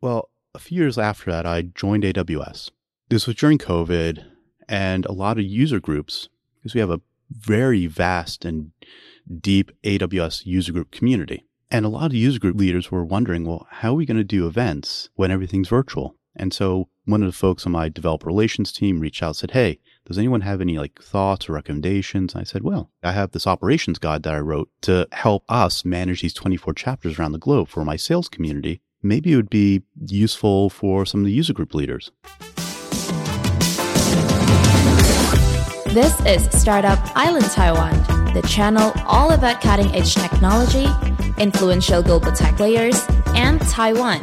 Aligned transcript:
Well, 0.00 0.30
a 0.54 0.58
few 0.58 0.78
years 0.78 0.98
after 0.98 1.30
that, 1.30 1.46
I 1.46 1.62
joined 1.62 2.04
AWS. 2.04 2.70
This 3.08 3.26
was 3.26 3.36
during 3.36 3.58
COVID, 3.58 4.24
and 4.68 5.04
a 5.04 5.12
lot 5.12 5.38
of 5.38 5.44
user 5.44 5.80
groups, 5.80 6.28
because 6.56 6.74
we 6.74 6.80
have 6.80 6.90
a 6.90 7.00
very 7.30 7.86
vast 7.86 8.44
and 8.44 8.72
deep 9.40 9.70
AWS 9.84 10.46
user 10.46 10.72
group 10.72 10.90
community. 10.90 11.44
And 11.70 11.84
a 11.84 11.88
lot 11.88 12.06
of 12.06 12.14
user 12.14 12.40
group 12.40 12.56
leaders 12.56 12.90
were 12.90 13.04
wondering, 13.04 13.44
well, 13.44 13.66
how 13.70 13.90
are 13.90 13.94
we 13.94 14.06
going 14.06 14.16
to 14.16 14.24
do 14.24 14.46
events 14.46 15.10
when 15.14 15.30
everything's 15.30 15.68
virtual? 15.68 16.16
And 16.34 16.52
so 16.52 16.88
one 17.04 17.22
of 17.22 17.28
the 17.28 17.36
folks 17.36 17.66
on 17.66 17.72
my 17.72 17.88
developer 17.88 18.26
relations 18.26 18.72
team 18.72 19.00
reached 19.00 19.22
out 19.22 19.28
and 19.28 19.36
said, 19.36 19.50
Hey, 19.50 19.80
does 20.06 20.18
anyone 20.18 20.40
have 20.40 20.60
any 20.60 20.78
like 20.78 21.00
thoughts 21.02 21.48
or 21.48 21.52
recommendations? 21.52 22.34
I 22.34 22.44
said, 22.44 22.62
well, 22.62 22.90
I 23.02 23.12
have 23.12 23.32
this 23.32 23.46
operations 23.46 23.98
guide 23.98 24.22
that 24.22 24.34
I 24.34 24.38
wrote 24.38 24.70
to 24.82 25.06
help 25.12 25.44
us 25.48 25.84
manage 25.84 26.22
these 26.22 26.34
24 26.34 26.74
chapters 26.74 27.18
around 27.18 27.32
the 27.32 27.38
globe 27.38 27.68
for 27.68 27.84
my 27.84 27.96
sales 27.96 28.28
community. 28.28 28.80
Maybe 29.02 29.32
it 29.32 29.36
would 29.36 29.48
be 29.48 29.82
useful 30.08 30.68
for 30.68 31.06
some 31.06 31.20
of 31.20 31.24
the 31.24 31.32
user 31.32 31.54
group 31.54 31.74
leaders. 31.74 32.10
This 35.94 36.20
is 36.26 36.46
Startup 36.60 36.98
Island 37.16 37.46
Taiwan, 37.46 37.94
the 38.34 38.42
channel 38.46 38.92
all 39.06 39.32
about 39.32 39.62
cutting 39.62 39.90
edge 39.94 40.14
technology, 40.14 40.86
influential 41.38 42.02
global 42.02 42.30
tech 42.32 42.58
players, 42.58 43.02
and 43.28 43.58
Taiwan. 43.62 44.22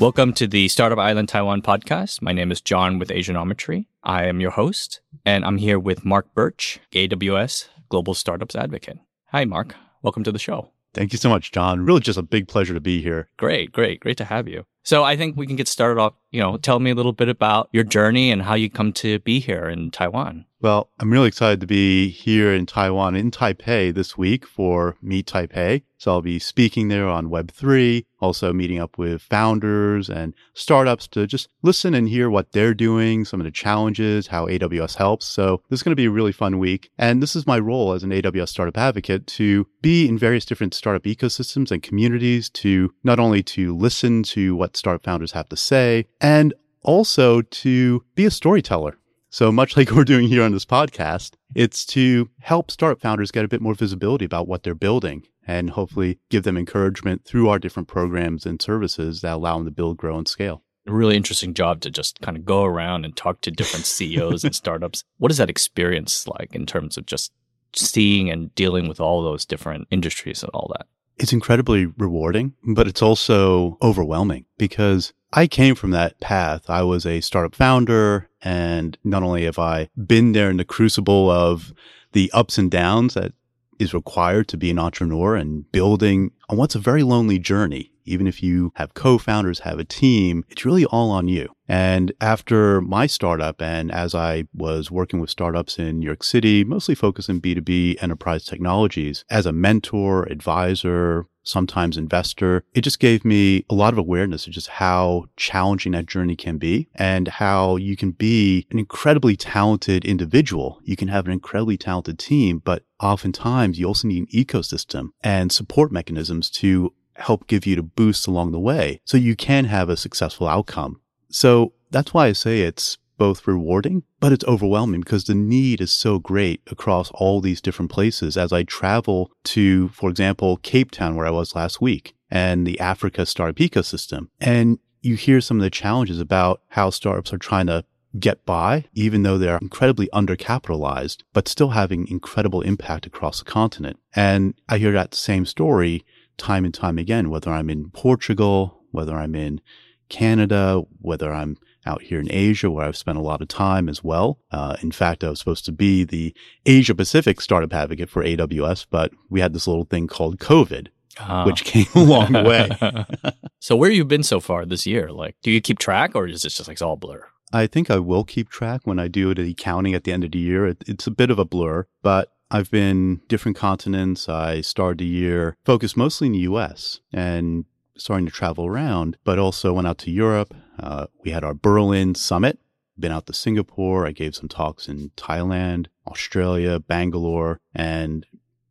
Welcome 0.00 0.32
to 0.32 0.48
the 0.48 0.66
Startup 0.66 0.98
Island 0.98 1.28
Taiwan 1.28 1.62
podcast. 1.62 2.22
My 2.22 2.32
name 2.32 2.50
is 2.50 2.60
John 2.60 2.98
with 2.98 3.10
Asianometry. 3.10 3.86
I 4.02 4.24
am 4.24 4.40
your 4.40 4.50
host, 4.50 5.02
and 5.24 5.44
I'm 5.44 5.58
here 5.58 5.78
with 5.78 6.04
Mark 6.04 6.34
Birch, 6.34 6.80
AWS 6.90 7.68
Global 7.88 8.14
Startups 8.14 8.56
Advocate. 8.56 8.98
Hi, 9.26 9.44
Mark. 9.44 9.76
Welcome 10.02 10.24
to 10.24 10.32
the 10.32 10.40
show. 10.40 10.72
Thank 10.92 11.12
you 11.12 11.18
so 11.18 11.28
much, 11.28 11.52
John. 11.52 11.84
Really 11.84 12.00
just 12.00 12.18
a 12.18 12.22
big 12.22 12.48
pleasure 12.48 12.74
to 12.74 12.80
be 12.80 13.00
here. 13.00 13.28
Great, 13.36 13.72
great, 13.72 14.00
great 14.00 14.16
to 14.16 14.24
have 14.24 14.48
you. 14.48 14.64
So 14.82 15.04
I 15.04 15.16
think 15.16 15.36
we 15.36 15.46
can 15.46 15.56
get 15.56 15.68
started 15.68 16.00
off, 16.00 16.14
you 16.30 16.40
know, 16.40 16.56
tell 16.56 16.78
me 16.78 16.90
a 16.90 16.94
little 16.94 17.12
bit 17.12 17.28
about 17.28 17.68
your 17.72 17.84
journey 17.84 18.30
and 18.30 18.42
how 18.42 18.54
you 18.54 18.70
come 18.70 18.92
to 18.94 19.18
be 19.20 19.40
here 19.40 19.68
in 19.68 19.90
Taiwan. 19.90 20.46
Well, 20.62 20.90
I'm 20.98 21.10
really 21.10 21.28
excited 21.28 21.60
to 21.60 21.66
be 21.66 22.10
here 22.10 22.52
in 22.52 22.66
Taiwan, 22.66 23.16
in 23.16 23.30
Taipei 23.30 23.94
this 23.94 24.18
week 24.18 24.46
for 24.46 24.96
Meet 25.00 25.26
Taipei. 25.26 25.82
So 25.96 26.12
I'll 26.12 26.22
be 26.22 26.38
speaking 26.38 26.88
there 26.88 27.08
on 27.08 27.28
Web3, 27.28 28.04
also 28.20 28.52
meeting 28.52 28.78
up 28.78 28.98
with 28.98 29.22
founders 29.22 30.08
and 30.10 30.34
startups 30.54 31.06
to 31.08 31.26
just 31.26 31.48
listen 31.62 31.94
and 31.94 32.08
hear 32.08 32.28
what 32.28 32.52
they're 32.52 32.74
doing, 32.74 33.24
some 33.24 33.40
of 33.40 33.44
the 33.44 33.50
challenges, 33.50 34.26
how 34.26 34.46
AWS 34.46 34.96
helps. 34.96 35.26
So 35.26 35.62
this 35.68 35.80
is 35.80 35.82
going 35.82 35.92
to 35.92 35.96
be 35.96 36.06
a 36.06 36.10
really 36.10 36.32
fun 36.32 36.58
week. 36.58 36.90
And 36.98 37.22
this 37.22 37.36
is 37.36 37.46
my 37.46 37.58
role 37.58 37.92
as 37.92 38.02
an 38.02 38.10
AWS 38.10 38.48
startup 38.48 38.78
advocate 38.78 39.26
to 39.28 39.66
be 39.80 40.08
in 40.08 40.18
various 40.18 40.46
different 40.46 40.74
startup 40.74 41.04
ecosystems 41.04 41.70
and 41.70 41.82
communities 41.82 42.50
to 42.50 42.94
not 43.02 43.20
only 43.20 43.42
to 43.44 43.74
listen 43.76 44.22
to 44.24 44.54
what 44.56 44.76
startup 44.76 45.04
founders 45.04 45.32
have 45.32 45.48
to 45.50 45.56
say 45.56 46.06
and 46.20 46.54
also 46.82 47.42
to 47.42 48.04
be 48.14 48.24
a 48.24 48.30
storyteller 48.30 48.96
so 49.30 49.52
much 49.52 49.76
like 49.76 49.90
we're 49.92 50.04
doing 50.04 50.28
here 50.28 50.42
on 50.42 50.52
this 50.52 50.64
podcast, 50.66 51.34
it's 51.54 51.86
to 51.86 52.28
help 52.40 52.70
startup 52.70 53.00
founders 53.00 53.30
get 53.30 53.44
a 53.44 53.48
bit 53.48 53.62
more 53.62 53.74
visibility 53.74 54.24
about 54.24 54.48
what 54.48 54.64
they're 54.64 54.74
building 54.74 55.26
and 55.46 55.70
hopefully 55.70 56.18
give 56.28 56.42
them 56.42 56.56
encouragement 56.56 57.24
through 57.24 57.48
our 57.48 57.58
different 57.58 57.88
programs 57.88 58.44
and 58.44 58.60
services 58.60 59.20
that 59.20 59.34
allow 59.34 59.56
them 59.56 59.64
to 59.64 59.70
build, 59.70 59.96
grow, 59.96 60.18
and 60.18 60.28
scale. 60.28 60.62
A 60.86 60.92
really 60.92 61.16
interesting 61.16 61.54
job 61.54 61.80
to 61.82 61.90
just 61.90 62.20
kind 62.20 62.36
of 62.36 62.44
go 62.44 62.64
around 62.64 63.04
and 63.04 63.16
talk 63.16 63.40
to 63.42 63.50
different 63.50 63.86
CEOs 63.86 64.44
and 64.44 64.54
startups. 64.54 65.04
What 65.18 65.30
is 65.30 65.38
that 65.38 65.50
experience 65.50 66.26
like 66.26 66.54
in 66.54 66.66
terms 66.66 66.96
of 66.96 67.06
just 67.06 67.32
seeing 67.74 68.30
and 68.30 68.52
dealing 68.54 68.88
with 68.88 69.00
all 69.00 69.22
those 69.22 69.46
different 69.46 69.86
industries 69.90 70.42
and 70.42 70.50
all 70.52 70.72
that? 70.76 70.86
It's 71.18 71.32
incredibly 71.32 71.86
rewarding, 71.86 72.54
but 72.74 72.88
it's 72.88 73.02
also 73.02 73.76
overwhelming 73.82 74.46
because 74.56 75.12
I 75.32 75.46
came 75.46 75.76
from 75.76 75.92
that 75.92 76.18
path. 76.20 76.68
I 76.68 76.82
was 76.82 77.06
a 77.06 77.20
startup 77.20 77.54
founder, 77.54 78.28
and 78.42 78.98
not 79.04 79.22
only 79.22 79.44
have 79.44 79.58
I 79.60 79.88
been 80.06 80.32
there 80.32 80.50
in 80.50 80.56
the 80.56 80.64
crucible 80.64 81.30
of 81.30 81.72
the 82.12 82.30
ups 82.34 82.58
and 82.58 82.68
downs 82.70 83.14
that 83.14 83.32
is 83.78 83.94
required 83.94 84.48
to 84.48 84.56
be 84.56 84.70
an 84.70 84.78
entrepreneur 84.78 85.36
and 85.36 85.70
building 85.70 86.32
on 86.48 86.56
what's 86.56 86.74
a 86.74 86.80
very 86.80 87.04
lonely 87.04 87.38
journey. 87.38 87.92
Even 88.04 88.26
if 88.26 88.42
you 88.42 88.72
have 88.74 88.94
co-founders, 88.94 89.60
have 89.60 89.78
a 89.78 89.84
team, 89.84 90.44
it's 90.48 90.64
really 90.64 90.84
all 90.86 91.12
on 91.12 91.28
you. 91.28 91.48
And 91.70 92.10
after 92.20 92.80
my 92.80 93.06
startup 93.06 93.62
and 93.62 93.92
as 93.92 94.12
I 94.12 94.42
was 94.52 94.90
working 94.90 95.20
with 95.20 95.30
startups 95.30 95.78
in 95.78 96.00
New 96.00 96.06
York 96.06 96.24
City, 96.24 96.64
mostly 96.64 96.96
focused 96.96 97.28
in 97.28 97.40
B2B 97.40 98.02
enterprise 98.02 98.44
technologies 98.44 99.24
as 99.30 99.46
a 99.46 99.52
mentor, 99.52 100.24
advisor, 100.24 101.26
sometimes 101.44 101.96
investor. 101.96 102.64
It 102.74 102.80
just 102.80 102.98
gave 102.98 103.24
me 103.24 103.64
a 103.70 103.74
lot 103.76 103.92
of 103.92 103.98
awareness 103.98 104.48
of 104.48 104.52
just 104.52 104.66
how 104.66 105.26
challenging 105.36 105.92
that 105.92 106.06
journey 106.06 106.34
can 106.34 106.58
be 106.58 106.88
and 106.96 107.28
how 107.28 107.76
you 107.76 107.96
can 107.96 108.10
be 108.10 108.66
an 108.72 108.80
incredibly 108.80 109.36
talented 109.36 110.04
individual. 110.04 110.80
You 110.82 110.96
can 110.96 111.06
have 111.06 111.26
an 111.26 111.32
incredibly 111.32 111.76
talented 111.76 112.18
team, 112.18 112.60
but 112.64 112.82
oftentimes 112.98 113.78
you 113.78 113.86
also 113.86 114.08
need 114.08 114.22
an 114.22 114.44
ecosystem 114.44 115.10
and 115.22 115.52
support 115.52 115.92
mechanisms 115.92 116.50
to 116.50 116.92
help 117.14 117.46
give 117.46 117.64
you 117.64 117.76
the 117.76 117.82
boost 117.84 118.26
along 118.26 118.50
the 118.50 118.58
way 118.58 119.00
so 119.04 119.16
you 119.16 119.36
can 119.36 119.66
have 119.66 119.88
a 119.88 119.96
successful 119.96 120.48
outcome. 120.48 121.00
So 121.30 121.72
that's 121.90 122.12
why 122.12 122.26
I 122.26 122.32
say 122.32 122.60
it's 122.62 122.98
both 123.18 123.46
rewarding, 123.46 124.02
but 124.18 124.32
it's 124.32 124.44
overwhelming 124.46 125.00
because 125.02 125.24
the 125.24 125.34
need 125.34 125.80
is 125.80 125.92
so 125.92 126.18
great 126.18 126.62
across 126.70 127.10
all 127.12 127.40
these 127.40 127.60
different 127.60 127.90
places. 127.90 128.36
As 128.36 128.52
I 128.52 128.62
travel 128.62 129.30
to, 129.44 129.88
for 129.88 130.08
example, 130.08 130.56
Cape 130.58 130.90
Town, 130.90 131.16
where 131.16 131.26
I 131.26 131.30
was 131.30 131.54
last 131.54 131.80
week, 131.80 132.14
and 132.30 132.66
the 132.66 132.80
Africa 132.80 133.26
startup 133.26 133.56
ecosystem, 133.56 134.28
and 134.40 134.78
you 135.02 135.16
hear 135.16 135.40
some 135.40 135.58
of 135.58 135.62
the 135.62 135.70
challenges 135.70 136.18
about 136.18 136.62
how 136.68 136.90
startups 136.90 137.32
are 137.32 137.38
trying 137.38 137.66
to 137.66 137.84
get 138.18 138.44
by, 138.46 138.86
even 138.94 139.22
though 139.22 139.38
they're 139.38 139.58
incredibly 139.58 140.08
undercapitalized, 140.08 141.18
but 141.32 141.46
still 141.46 141.70
having 141.70 142.08
incredible 142.08 142.62
impact 142.62 143.06
across 143.06 143.38
the 143.38 143.44
continent. 143.44 143.98
And 144.16 144.54
I 144.68 144.78
hear 144.78 144.92
that 144.92 145.14
same 145.14 145.46
story 145.46 146.04
time 146.36 146.64
and 146.64 146.74
time 146.74 146.98
again, 146.98 147.30
whether 147.30 147.52
I'm 147.52 147.68
in 147.70 147.90
Portugal, 147.90 148.80
whether 148.90 149.14
I'm 149.14 149.34
in 149.34 149.60
Canada, 150.10 150.82
whether 151.00 151.32
I'm 151.32 151.56
out 151.86 152.02
here 152.02 152.20
in 152.20 152.30
Asia, 152.30 152.70
where 152.70 152.84
I've 152.84 152.96
spent 152.96 153.16
a 153.16 153.22
lot 153.22 153.40
of 153.40 153.48
time 153.48 153.88
as 153.88 154.04
well. 154.04 154.38
Uh, 154.50 154.76
in 154.82 154.92
fact, 154.92 155.24
I 155.24 155.30
was 155.30 155.38
supposed 155.38 155.64
to 155.64 155.72
be 155.72 156.04
the 156.04 156.34
Asia 156.66 156.94
Pacific 156.94 157.40
startup 157.40 157.72
advocate 157.72 158.10
for 158.10 158.22
AWS, 158.22 158.86
but 158.90 159.12
we 159.30 159.40
had 159.40 159.54
this 159.54 159.66
little 159.66 159.84
thing 159.84 160.06
called 160.06 160.38
COVID. 160.38 160.88
Uh. 161.18 161.44
Which 161.44 161.64
came 161.64 161.86
a 161.94 162.00
long 162.00 162.32
way. 162.32 162.70
so, 163.58 163.74
where 163.74 163.90
you 163.90 164.04
been 164.04 164.22
so 164.22 164.38
far 164.38 164.64
this 164.64 164.86
year? 164.86 165.10
Like, 165.10 165.34
do 165.42 165.50
you 165.50 165.60
keep 165.60 165.78
track, 165.78 166.14
or 166.14 166.26
is 166.28 166.42
this 166.42 166.56
just 166.56 166.68
like 166.68 166.76
it's 166.76 166.82
all 166.82 166.96
blur? 166.96 167.26
I 167.52 167.66
think 167.66 167.90
I 167.90 167.98
will 167.98 168.24
keep 168.24 168.48
track 168.48 168.82
when 168.84 168.98
I 168.98 169.08
do 169.08 169.34
the 169.34 169.50
accounting 169.50 169.92
at 169.92 170.04
the 170.04 170.12
end 170.12 170.24
of 170.24 170.30
the 170.30 170.38
year. 170.38 170.68
It, 170.68 170.84
it's 170.86 171.06
a 171.06 171.10
bit 171.10 171.30
of 171.30 171.38
a 171.38 171.44
blur, 171.44 171.86
but 172.02 172.32
I've 172.50 172.70
been 172.70 173.20
different 173.28 173.56
continents. 173.56 174.28
I 174.28 174.60
started 174.60 174.98
the 174.98 175.06
year 175.06 175.56
focused 175.64 175.96
mostly 175.96 176.26
in 176.26 176.32
the 176.32 176.40
US 176.40 177.00
and 177.12 177.64
starting 177.96 178.26
to 178.26 178.32
travel 178.32 178.66
around, 178.66 179.16
but 179.24 179.38
also 179.38 179.72
went 179.72 179.86
out 179.86 179.98
to 179.98 180.10
Europe. 180.10 180.54
Uh, 180.78 181.06
we 181.24 181.30
had 181.30 181.44
our 181.44 181.54
Berlin 181.54 182.14
summit, 182.14 182.58
been 182.98 183.12
out 183.12 183.26
to 183.26 183.32
Singapore. 183.32 184.06
I 184.06 184.12
gave 184.12 184.34
some 184.34 184.48
talks 184.48 184.88
in 184.88 185.10
Thailand, 185.16 185.86
Australia, 186.06 186.78
Bangalore, 186.78 187.60
and 187.74 188.26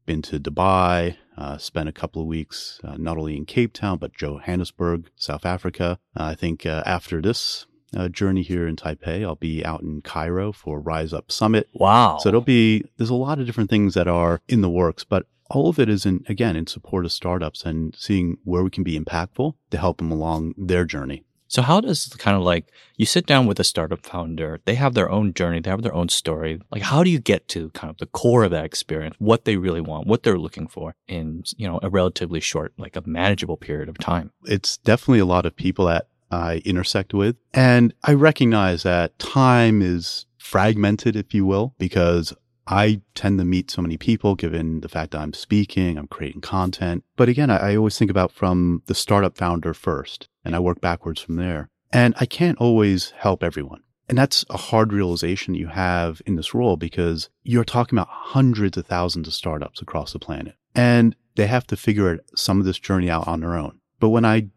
been 0.05 0.21
to 0.23 0.39
Dubai. 0.39 1.17
Uh, 1.37 1.57
spent 1.57 1.87
a 1.87 1.93
couple 1.93 2.21
of 2.21 2.27
weeks 2.27 2.81
uh, 2.83 2.97
not 2.97 3.17
only 3.17 3.37
in 3.37 3.45
Cape 3.45 3.71
Town, 3.73 3.97
but 3.97 4.13
Johannesburg, 4.13 5.09
South 5.15 5.45
Africa. 5.45 5.97
I 6.15 6.35
think 6.35 6.65
uh, 6.65 6.83
after 6.85 7.21
this 7.21 7.65
uh, 7.95 8.07
journey 8.09 8.41
here 8.41 8.67
in 8.67 8.75
Taipei. 8.75 9.23
I'll 9.23 9.35
be 9.35 9.63
out 9.65 9.81
in 9.81 10.01
Cairo 10.01 10.51
for 10.51 10.79
Rise 10.79 11.13
Up 11.13 11.31
Summit. 11.31 11.69
Wow. 11.73 12.17
So 12.19 12.29
it'll 12.29 12.41
be, 12.41 12.85
there's 12.97 13.09
a 13.09 13.15
lot 13.15 13.39
of 13.39 13.45
different 13.45 13.69
things 13.69 13.93
that 13.93 14.07
are 14.07 14.41
in 14.47 14.61
the 14.61 14.69
works, 14.69 15.03
but 15.03 15.25
all 15.49 15.69
of 15.69 15.79
it 15.79 15.89
is 15.89 16.05
in, 16.05 16.23
again, 16.27 16.55
in 16.55 16.67
support 16.67 17.05
of 17.05 17.11
startups 17.11 17.63
and 17.63 17.95
seeing 17.97 18.37
where 18.43 18.63
we 18.63 18.69
can 18.69 18.83
be 18.83 18.99
impactful 18.99 19.53
to 19.71 19.77
help 19.77 19.97
them 19.97 20.11
along 20.11 20.53
their 20.57 20.85
journey. 20.85 21.23
So 21.49 21.63
how 21.63 21.81
does 21.81 22.05
kind 22.19 22.37
of 22.37 22.43
like 22.43 22.71
you 22.95 23.07
sit 23.07 23.25
down 23.25 23.47
with 23.47 23.59
a 23.59 23.63
startup 23.63 24.05
founder, 24.05 24.61
they 24.65 24.75
have 24.75 24.93
their 24.93 25.09
own 25.09 25.33
journey, 25.33 25.59
they 25.59 25.71
have 25.71 25.81
their 25.81 25.95
own 25.95 26.07
story. 26.07 26.61
Like 26.71 26.83
how 26.83 27.03
do 27.03 27.09
you 27.09 27.19
get 27.19 27.47
to 27.49 27.71
kind 27.71 27.89
of 27.89 27.97
the 27.97 28.05
core 28.05 28.43
of 28.43 28.51
that 28.51 28.65
experience, 28.65 29.15
what 29.17 29.45
they 29.45 29.57
really 29.57 29.81
want, 29.81 30.05
what 30.05 30.21
they're 30.21 30.37
looking 30.37 30.67
for 30.67 30.93
in, 31.07 31.43
you 31.57 31.67
know, 31.67 31.79
a 31.81 31.89
relatively 31.89 32.39
short, 32.39 32.73
like 32.77 32.95
a 32.95 33.01
manageable 33.03 33.57
period 33.57 33.89
of 33.89 33.97
time? 33.97 34.31
It's 34.45 34.77
definitely 34.77 35.19
a 35.19 35.25
lot 35.25 35.47
of 35.47 35.55
people 35.55 35.87
that 35.87 36.07
I 36.29 36.57
intersect 36.65 37.15
with. 37.15 37.35
And 37.51 37.95
I 38.03 38.13
recognize 38.13 38.83
that 38.83 39.17
time 39.17 39.81
is 39.81 40.27
fragmented, 40.37 41.15
if 41.15 41.33
you 41.33 41.47
will, 41.47 41.73
because 41.79 42.31
I 42.69 43.01
tend 43.15 43.39
to 43.39 43.45
meet 43.45 43.71
so 43.71 43.81
many 43.81 43.97
people 43.97 44.35
given 44.35 44.81
the 44.81 44.89
fact 44.89 45.11
that 45.11 45.21
I'm 45.21 45.33
speaking, 45.33 45.97
I'm 45.97 46.07
creating 46.07 46.41
content. 46.41 47.03
But 47.17 47.27
again, 47.27 47.49
I, 47.49 47.71
I, 47.71 47.75
always 47.75 47.97
think 47.97 48.11
about 48.11 48.31
from 48.31 48.83
the 48.85 48.93
startup 48.93 49.35
founder 49.35 49.73
first, 49.73 50.29
and 50.45 50.55
I 50.55 50.59
work 50.59 50.79
backwards 50.79 51.19
from 51.19 51.37
there. 51.37 51.69
And 51.91 52.13
I 52.19 52.27
can't 52.27 52.59
always 52.59 53.09
help 53.11 53.43
everyone. 53.43 53.81
And 54.07 54.17
that's 54.17 54.45
a 54.51 54.57
hard 54.57 54.93
realization 54.93 55.55
you 55.55 55.67
have 55.67 56.21
in 56.27 56.35
this 56.35 56.53
role 56.53 56.77
because 56.77 57.29
you're 57.43 57.63
talking 57.63 57.97
about 57.97 58.09
hundreds 58.09 58.77
of 58.77 58.85
thousands 58.85 59.27
of 59.27 59.33
startups 59.33 59.81
across 59.81 60.13
the 60.13 60.19
planet. 60.19 60.55
And 60.75 61.15
they 61.35 61.47
have 61.47 61.65
to 61.67 61.77
figure 61.77 62.19
some 62.35 62.59
of 62.59 62.65
this 62.65 62.79
journey 62.79 63.09
out 63.09 63.27
on 63.27 63.39
their 63.39 63.55
own. 63.55 63.79
But 63.99 64.09
when 64.09 64.25
I 64.25 64.49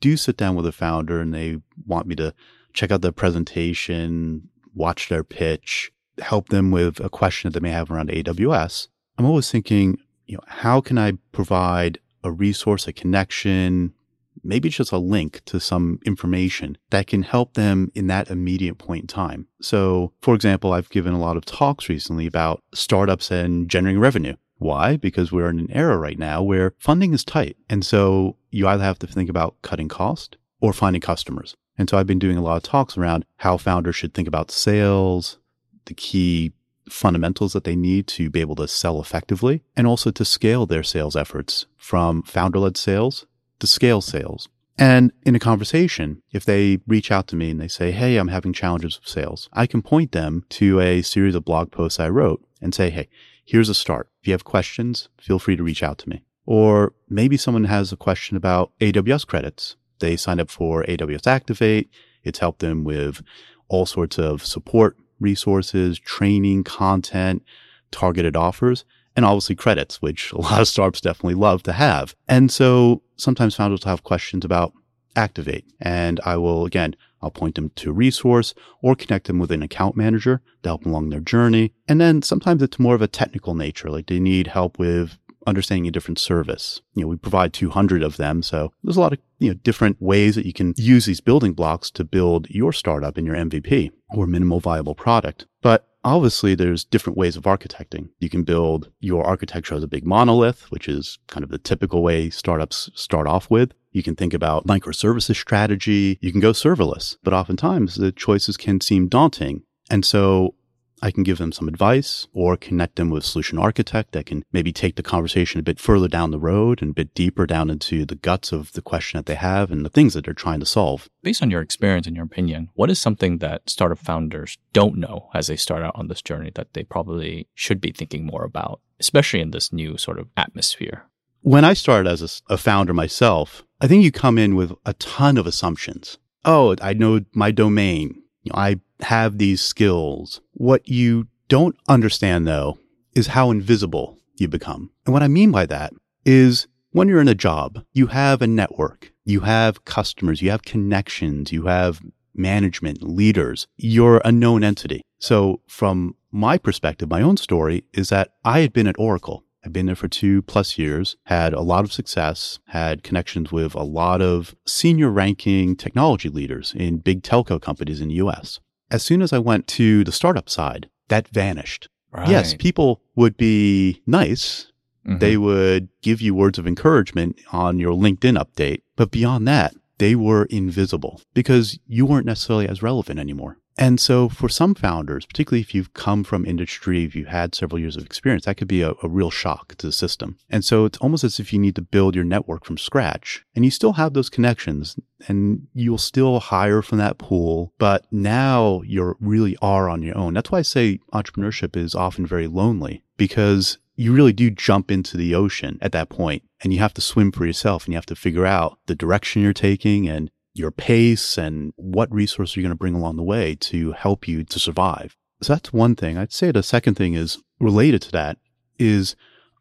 do 0.00 0.16
sit 0.16 0.36
down 0.36 0.54
with 0.54 0.66
a 0.66 0.72
founder 0.72 1.20
and 1.20 1.34
they 1.34 1.58
want 1.84 2.06
me 2.06 2.14
to 2.16 2.32
check 2.72 2.90
out 2.92 3.00
their 3.02 3.12
presentation, 3.12 4.48
watch 4.74 5.08
their 5.08 5.24
pitch, 5.24 5.90
help 6.20 6.48
them 6.48 6.70
with 6.70 7.00
a 7.00 7.08
question 7.08 7.50
that 7.50 7.60
they 7.60 7.62
may 7.62 7.72
have 7.72 7.90
around 7.90 8.10
AWS, 8.10 8.88
I'm 9.18 9.26
always 9.26 9.50
thinking, 9.50 9.98
you 10.26 10.36
know, 10.36 10.44
how 10.46 10.80
can 10.80 10.98
I 10.98 11.12
provide 11.32 11.98
a 12.22 12.30
resource, 12.30 12.86
a 12.86 12.92
connection, 12.92 13.94
maybe 14.42 14.68
just 14.68 14.92
a 14.92 14.98
link 14.98 15.42
to 15.46 15.60
some 15.60 15.98
information 16.04 16.78
that 16.90 17.06
can 17.06 17.22
help 17.22 17.54
them 17.54 17.90
in 17.94 18.06
that 18.08 18.30
immediate 18.30 18.78
point 18.78 19.02
in 19.02 19.06
time. 19.06 19.46
So, 19.60 20.12
for 20.20 20.34
example, 20.34 20.72
I've 20.72 20.90
given 20.90 21.12
a 21.12 21.20
lot 21.20 21.36
of 21.36 21.44
talks 21.44 21.88
recently 21.88 22.26
about 22.26 22.62
startups 22.74 23.30
and 23.30 23.68
generating 23.68 24.00
revenue. 24.00 24.34
Why? 24.58 24.96
Because 24.96 25.32
we're 25.32 25.50
in 25.50 25.60
an 25.60 25.70
era 25.70 25.98
right 25.98 26.18
now 26.18 26.42
where 26.42 26.74
funding 26.78 27.12
is 27.12 27.24
tight. 27.24 27.56
And 27.68 27.84
so 27.84 28.36
you 28.50 28.66
either 28.66 28.84
have 28.84 28.98
to 29.00 29.06
think 29.06 29.28
about 29.28 29.60
cutting 29.62 29.88
cost 29.88 30.36
or 30.60 30.72
finding 30.72 31.02
customers. 31.02 31.54
And 31.76 31.90
so 31.90 31.98
I've 31.98 32.06
been 32.06 32.18
doing 32.18 32.38
a 32.38 32.42
lot 32.42 32.56
of 32.56 32.62
talks 32.62 32.96
around 32.96 33.26
how 33.36 33.58
founders 33.58 33.96
should 33.96 34.14
think 34.14 34.26
about 34.26 34.50
sales, 34.50 35.38
the 35.86 35.94
key 35.94 36.52
fundamentals 36.88 37.52
that 37.52 37.64
they 37.64 37.76
need 37.76 38.06
to 38.06 38.30
be 38.30 38.40
able 38.40 38.54
to 38.56 38.68
sell 38.68 39.00
effectively, 39.00 39.62
and 39.76 39.86
also 39.86 40.10
to 40.10 40.24
scale 40.24 40.66
their 40.66 40.82
sales 40.82 41.16
efforts 41.16 41.66
from 41.76 42.22
founder 42.22 42.58
led 42.58 42.76
sales 42.76 43.26
to 43.58 43.66
scale 43.66 44.00
sales. 44.00 44.48
And 44.78 45.12
in 45.22 45.34
a 45.34 45.40
conversation, 45.40 46.22
if 46.32 46.44
they 46.44 46.80
reach 46.86 47.10
out 47.10 47.28
to 47.28 47.36
me 47.36 47.50
and 47.50 47.60
they 47.60 47.68
say, 47.68 47.92
Hey, 47.92 48.18
I'm 48.18 48.28
having 48.28 48.52
challenges 48.52 49.00
with 49.00 49.08
sales, 49.08 49.48
I 49.52 49.66
can 49.66 49.80
point 49.80 50.12
them 50.12 50.44
to 50.50 50.80
a 50.80 51.02
series 51.02 51.34
of 51.34 51.44
blog 51.44 51.72
posts 51.72 51.98
I 51.98 52.10
wrote 52.10 52.46
and 52.60 52.74
say, 52.74 52.90
Hey, 52.90 53.08
here's 53.44 53.70
a 53.70 53.74
start. 53.74 54.10
If 54.20 54.28
you 54.28 54.32
have 54.32 54.44
questions, 54.44 55.08
feel 55.18 55.38
free 55.38 55.56
to 55.56 55.62
reach 55.62 55.82
out 55.82 55.98
to 55.98 56.08
me. 56.08 56.24
Or 56.44 56.92
maybe 57.08 57.36
someone 57.36 57.64
has 57.64 57.90
a 57.90 57.96
question 57.96 58.36
about 58.36 58.70
AWS 58.80 59.26
credits. 59.26 59.76
They 59.98 60.16
signed 60.16 60.40
up 60.40 60.50
for 60.50 60.84
AWS 60.84 61.26
Activate. 61.26 61.90
It's 62.22 62.40
helped 62.40 62.60
them 62.60 62.84
with 62.84 63.22
all 63.68 63.86
sorts 63.86 64.18
of 64.18 64.44
support 64.44 64.96
resources, 65.20 65.98
training, 65.98 66.64
content, 66.64 67.42
targeted 67.90 68.36
offers, 68.36 68.84
and 69.14 69.24
obviously 69.24 69.54
credits, 69.54 70.02
which 70.02 70.32
a 70.32 70.40
lot 70.40 70.60
of 70.60 70.68
startups 70.68 71.00
definitely 71.00 71.34
love 71.34 71.62
to 71.64 71.72
have. 71.72 72.14
And 72.28 72.50
so 72.50 73.02
sometimes 73.16 73.54
founders 73.54 73.84
will 73.84 73.90
have 73.90 74.04
questions 74.04 74.44
about 74.44 74.72
Activate. 75.16 75.64
And 75.80 76.20
I 76.26 76.36
will, 76.36 76.66
again, 76.66 76.94
I'll 77.22 77.30
point 77.30 77.54
them 77.54 77.70
to 77.76 77.90
a 77.90 77.94
resource 77.94 78.52
or 78.82 78.94
connect 78.94 79.26
them 79.26 79.38
with 79.38 79.50
an 79.50 79.62
account 79.62 79.96
manager 79.96 80.42
to 80.62 80.68
help 80.68 80.82
them 80.82 80.92
along 80.92 81.08
their 81.08 81.20
journey. 81.20 81.72
And 81.88 81.98
then 81.98 82.20
sometimes 82.20 82.62
it's 82.62 82.78
more 82.78 82.94
of 82.94 83.00
a 83.00 83.08
technical 83.08 83.54
nature, 83.54 83.88
like 83.88 84.06
they 84.08 84.20
need 84.20 84.48
help 84.48 84.78
with 84.78 85.18
understanding 85.46 85.86
a 85.86 85.90
different 85.90 86.18
service. 86.18 86.80
You 86.94 87.02
know, 87.02 87.08
we 87.08 87.16
provide 87.16 87.52
200 87.52 88.02
of 88.02 88.16
them. 88.16 88.42
So 88.42 88.72
there's 88.82 88.96
a 88.96 89.00
lot 89.00 89.12
of, 89.12 89.18
you 89.38 89.48
know, 89.48 89.54
different 89.54 90.00
ways 90.00 90.34
that 90.34 90.46
you 90.46 90.52
can 90.52 90.74
use 90.76 91.06
these 91.06 91.20
building 91.20 91.52
blocks 91.52 91.90
to 91.92 92.04
build 92.04 92.48
your 92.50 92.72
startup 92.72 93.16
and 93.16 93.26
your 93.26 93.36
MVP 93.36 93.90
or 94.10 94.26
minimal 94.26 94.60
viable 94.60 94.94
product. 94.94 95.46
But 95.62 95.88
obviously 96.04 96.54
there's 96.54 96.84
different 96.84 97.16
ways 97.16 97.36
of 97.36 97.44
architecting. 97.44 98.08
You 98.20 98.28
can 98.28 98.44
build 98.44 98.90
your 99.00 99.24
architecture 99.24 99.74
as 99.74 99.82
a 99.82 99.88
big 99.88 100.06
monolith, 100.06 100.70
which 100.70 100.88
is 100.88 101.18
kind 101.26 101.42
of 101.42 101.50
the 101.50 101.58
typical 101.58 102.02
way 102.02 102.30
startups 102.30 102.90
start 102.94 103.26
off 103.26 103.50
with. 103.50 103.72
You 103.92 104.02
can 104.02 104.14
think 104.14 104.34
about 104.34 104.66
microservices 104.66 105.36
strategy. 105.36 106.18
You 106.20 106.30
can 106.30 106.40
go 106.40 106.52
serverless, 106.52 107.16
but 107.24 107.32
oftentimes 107.32 107.96
the 107.96 108.12
choices 108.12 108.56
can 108.56 108.80
seem 108.80 109.08
daunting. 109.08 109.62
And 109.90 110.04
so 110.04 110.54
I 111.02 111.10
can 111.10 111.22
give 111.22 111.38
them 111.38 111.52
some 111.52 111.68
advice 111.68 112.26
or 112.32 112.56
connect 112.56 112.96
them 112.96 113.10
with 113.10 113.24
a 113.24 113.26
solution 113.26 113.58
architect 113.58 114.12
that 114.12 114.26
can 114.26 114.44
maybe 114.52 114.72
take 114.72 114.96
the 114.96 115.02
conversation 115.02 115.60
a 115.60 115.62
bit 115.62 115.78
further 115.78 116.08
down 116.08 116.30
the 116.30 116.38
road 116.38 116.80
and 116.80 116.92
a 116.92 116.94
bit 116.94 117.14
deeper 117.14 117.46
down 117.46 117.68
into 117.68 118.06
the 118.06 118.14
guts 118.14 118.50
of 118.52 118.72
the 118.72 118.82
question 118.82 119.18
that 119.18 119.26
they 119.26 119.34
have 119.34 119.70
and 119.70 119.84
the 119.84 119.90
things 119.90 120.14
that 120.14 120.24
they're 120.24 120.34
trying 120.34 120.60
to 120.60 120.66
solve. 120.66 121.08
Based 121.22 121.42
on 121.42 121.50
your 121.50 121.60
experience 121.60 122.06
and 122.06 122.16
your 122.16 122.24
opinion, 122.24 122.70
what 122.74 122.90
is 122.90 122.98
something 122.98 123.38
that 123.38 123.68
startup 123.68 123.98
founders 123.98 124.56
don't 124.72 124.96
know 124.96 125.28
as 125.34 125.48
they 125.48 125.56
start 125.56 125.82
out 125.82 125.96
on 125.96 126.08
this 126.08 126.22
journey 126.22 126.50
that 126.54 126.72
they 126.72 126.82
probably 126.82 127.46
should 127.54 127.80
be 127.80 127.92
thinking 127.92 128.24
more 128.24 128.44
about, 128.44 128.80
especially 128.98 129.40
in 129.40 129.50
this 129.50 129.72
new 129.72 129.98
sort 129.98 130.18
of 130.18 130.28
atmosphere? 130.36 131.04
When 131.42 131.64
I 131.64 131.74
started 131.74 132.10
as 132.10 132.22
a, 132.22 132.54
a 132.54 132.56
founder 132.56 132.94
myself, 132.94 133.64
I 133.80 133.86
think 133.86 134.02
you 134.02 134.10
come 134.10 134.38
in 134.38 134.56
with 134.56 134.72
a 134.86 134.94
ton 134.94 135.36
of 135.36 135.46
assumptions. 135.46 136.18
Oh, 136.44 136.74
I 136.80 136.94
know 136.94 137.20
my 137.34 137.50
domain. 137.50 138.22
You 138.42 138.52
know, 138.52 138.58
I 138.58 138.80
have 139.00 139.38
these 139.38 139.62
skills. 139.62 140.40
What 140.52 140.88
you 140.88 141.28
don't 141.48 141.76
understand 141.88 142.46
though 142.46 142.78
is 143.14 143.28
how 143.28 143.50
invisible 143.50 144.18
you 144.36 144.48
become. 144.48 144.90
And 145.04 145.12
what 145.12 145.22
I 145.22 145.28
mean 145.28 145.50
by 145.50 145.66
that 145.66 145.92
is 146.24 146.66
when 146.90 147.08
you're 147.08 147.20
in 147.20 147.28
a 147.28 147.34
job, 147.34 147.84
you 147.92 148.08
have 148.08 148.42
a 148.42 148.46
network, 148.46 149.12
you 149.24 149.40
have 149.40 149.84
customers, 149.84 150.42
you 150.42 150.50
have 150.50 150.62
connections, 150.62 151.52
you 151.52 151.66
have 151.66 152.00
management, 152.34 153.02
leaders. 153.02 153.66
You're 153.76 154.20
a 154.24 154.32
known 154.32 154.62
entity. 154.62 155.02
So 155.18 155.62
from 155.66 156.16
my 156.30 156.58
perspective, 156.58 157.08
my 157.08 157.22
own 157.22 157.38
story 157.38 157.84
is 157.94 158.10
that 158.10 158.32
I 158.44 158.60
had 158.60 158.72
been 158.74 158.86
at 158.86 158.98
Oracle 158.98 159.46
I've 159.66 159.72
been 159.72 159.86
there 159.86 159.96
for 159.96 160.06
two 160.06 160.42
plus 160.42 160.78
years, 160.78 161.16
had 161.24 161.52
a 161.52 161.60
lot 161.60 161.84
of 161.84 161.92
success, 161.92 162.60
had 162.66 163.02
connections 163.02 163.50
with 163.50 163.74
a 163.74 163.82
lot 163.82 164.22
of 164.22 164.54
senior 164.64 165.10
ranking 165.10 165.74
technology 165.74 166.28
leaders 166.28 166.72
in 166.76 166.98
big 166.98 167.24
telco 167.24 167.60
companies 167.60 168.00
in 168.00 168.06
the 168.06 168.14
US. 168.14 168.60
As 168.90 169.02
soon 169.02 169.22
as 169.22 169.32
I 169.32 169.38
went 169.38 169.66
to 169.68 170.04
the 170.04 170.12
startup 170.12 170.48
side, 170.48 170.88
that 171.08 171.28
vanished. 171.28 171.88
Right. 172.12 172.28
Yes, 172.28 172.54
people 172.54 173.02
would 173.14 173.36
be 173.36 174.02
nice. 174.06 174.72
Mm-hmm. 175.06 175.18
They 175.18 175.36
would 175.36 175.88
give 176.02 176.20
you 176.20 176.34
words 176.34 176.58
of 176.58 176.66
encouragement 176.66 177.38
on 177.52 177.78
your 177.78 177.92
LinkedIn 177.92 178.40
update. 178.42 178.82
But 178.96 179.10
beyond 179.10 179.46
that, 179.48 179.74
they 179.98 180.14
were 180.14 180.44
invisible 180.46 181.20
because 181.34 181.78
you 181.86 182.06
weren't 182.06 182.26
necessarily 182.26 182.68
as 182.68 182.82
relevant 182.82 183.18
anymore. 183.18 183.58
And 183.78 184.00
so 184.00 184.28
for 184.28 184.48
some 184.48 184.74
founders, 184.74 185.26
particularly 185.26 185.60
if 185.60 185.74
you've 185.74 185.92
come 185.92 186.24
from 186.24 186.46
industry, 186.46 187.04
if 187.04 187.14
you've 187.14 187.28
had 187.28 187.54
several 187.54 187.78
years 187.78 187.96
of 187.96 188.04
experience, 188.04 188.46
that 188.46 188.56
could 188.56 188.68
be 188.68 188.82
a, 188.82 188.92
a, 189.02 189.08
real 189.08 189.30
shock 189.30 189.74
to 189.76 189.86
the 189.86 189.92
system. 189.92 190.36
And 190.48 190.64
so 190.64 190.84
it's 190.84 190.98
almost 190.98 191.24
as 191.24 191.38
if 191.38 191.52
you 191.52 191.58
need 191.58 191.76
to 191.76 191.82
build 191.82 192.14
your 192.14 192.24
network 192.24 192.64
from 192.64 192.78
scratch 192.78 193.44
and 193.54 193.64
you 193.64 193.70
still 193.70 193.94
have 193.94 194.14
those 194.14 194.30
connections 194.30 194.96
and 195.28 195.66
you'll 195.74 195.98
still 195.98 196.40
hire 196.40 196.82
from 196.82 196.98
that 196.98 197.18
pool. 197.18 197.72
But 197.78 198.06
now 198.10 198.82
you 198.82 199.16
really 199.20 199.56
are 199.60 199.88
on 199.88 200.02
your 200.02 200.16
own. 200.16 200.34
That's 200.34 200.50
why 200.50 200.58
I 200.58 200.62
say 200.62 201.00
entrepreneurship 201.12 201.76
is 201.76 201.94
often 201.94 202.26
very 202.26 202.46
lonely 202.46 203.02
because 203.16 203.78
you 203.96 204.12
really 204.12 204.32
do 204.32 204.50
jump 204.50 204.90
into 204.90 205.16
the 205.16 205.34
ocean 205.34 205.78
at 205.80 205.92
that 205.92 206.10
point 206.10 206.42
and 206.62 206.72
you 206.72 206.78
have 206.78 206.94
to 206.94 207.00
swim 207.00 207.32
for 207.32 207.46
yourself 207.46 207.84
and 207.84 207.92
you 207.92 207.96
have 207.96 208.06
to 208.06 208.16
figure 208.16 208.46
out 208.46 208.78
the 208.86 208.94
direction 208.94 209.42
you're 209.42 209.52
taking 209.52 210.08
and 210.08 210.30
your 210.58 210.70
pace 210.70 211.38
and 211.38 211.72
what 211.76 212.12
resources 212.12 212.56
you're 212.56 212.62
going 212.62 212.70
to 212.70 212.76
bring 212.76 212.94
along 212.94 213.16
the 213.16 213.22
way 213.22 213.54
to 213.56 213.92
help 213.92 214.26
you 214.26 214.44
to 214.44 214.58
survive. 214.58 215.16
So 215.42 215.52
that's 215.52 215.72
one 215.72 215.96
thing. 215.96 216.16
I'd 216.16 216.32
say 216.32 216.50
the 216.50 216.62
second 216.62 216.94
thing 216.94 217.14
is 217.14 217.38
related 217.60 218.02
to 218.02 218.12
that 218.12 218.38
is 218.78 219.16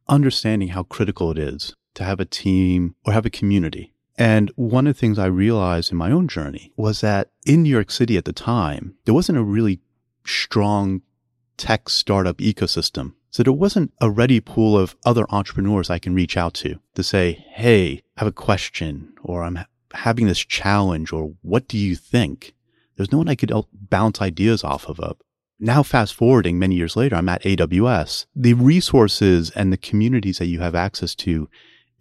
understanding 0.07 0.69
how 0.69 0.83
critical 0.83 1.31
it 1.31 1.37
is 1.37 1.73
to 1.95 2.03
have 2.03 2.19
a 2.19 2.25
team 2.25 2.95
or 3.05 3.13
have 3.13 3.25
a 3.25 3.29
community. 3.29 3.93
And 4.17 4.51
one 4.55 4.87
of 4.87 4.95
the 4.95 4.99
things 4.99 5.19
I 5.19 5.25
realized 5.25 5.91
in 5.91 5.97
my 5.97 6.11
own 6.11 6.27
journey 6.27 6.71
was 6.77 7.01
that 7.01 7.31
in 7.45 7.63
New 7.63 7.69
York 7.69 7.91
City 7.91 8.17
at 8.17 8.25
the 8.25 8.33
time, 8.33 8.95
there 9.05 9.13
wasn't 9.13 9.37
a 9.37 9.43
really 9.43 9.81
strong 10.25 11.01
tech 11.57 11.89
startup 11.89 12.37
ecosystem. 12.37 13.13
So 13.29 13.43
there 13.43 13.51
wasn't 13.51 13.91
a 13.99 14.09
ready 14.09 14.39
pool 14.39 14.77
of 14.77 14.95
other 15.05 15.25
entrepreneurs 15.29 15.89
I 15.89 15.99
can 15.99 16.15
reach 16.15 16.37
out 16.37 16.53
to 16.55 16.79
to 16.93 17.03
say, 17.03 17.45
Hey, 17.49 18.01
I 18.15 18.21
have 18.21 18.27
a 18.29 18.31
question 18.31 19.13
or 19.21 19.43
I'm 19.43 19.59
having 19.95 20.27
this 20.27 20.39
challenge 20.39 21.11
or 21.11 21.33
what 21.41 21.67
do 21.67 21.77
you 21.77 21.95
think? 21.95 22.53
There's 22.95 23.11
no 23.11 23.17
one 23.19 23.29
I 23.29 23.35
could 23.35 23.51
bounce 23.73 24.21
ideas 24.21 24.63
off 24.63 24.87
of. 24.87 24.99
Now, 25.59 25.83
fast 25.83 26.13
forwarding 26.13 26.59
many 26.59 26.75
years 26.75 26.95
later, 26.95 27.15
I'm 27.15 27.29
at 27.29 27.43
AWS. 27.43 28.25
The 28.35 28.53
resources 28.53 29.51
and 29.51 29.71
the 29.71 29.77
communities 29.77 30.37
that 30.37 30.47
you 30.47 30.59
have 30.59 30.75
access 30.75 31.15
to 31.15 31.49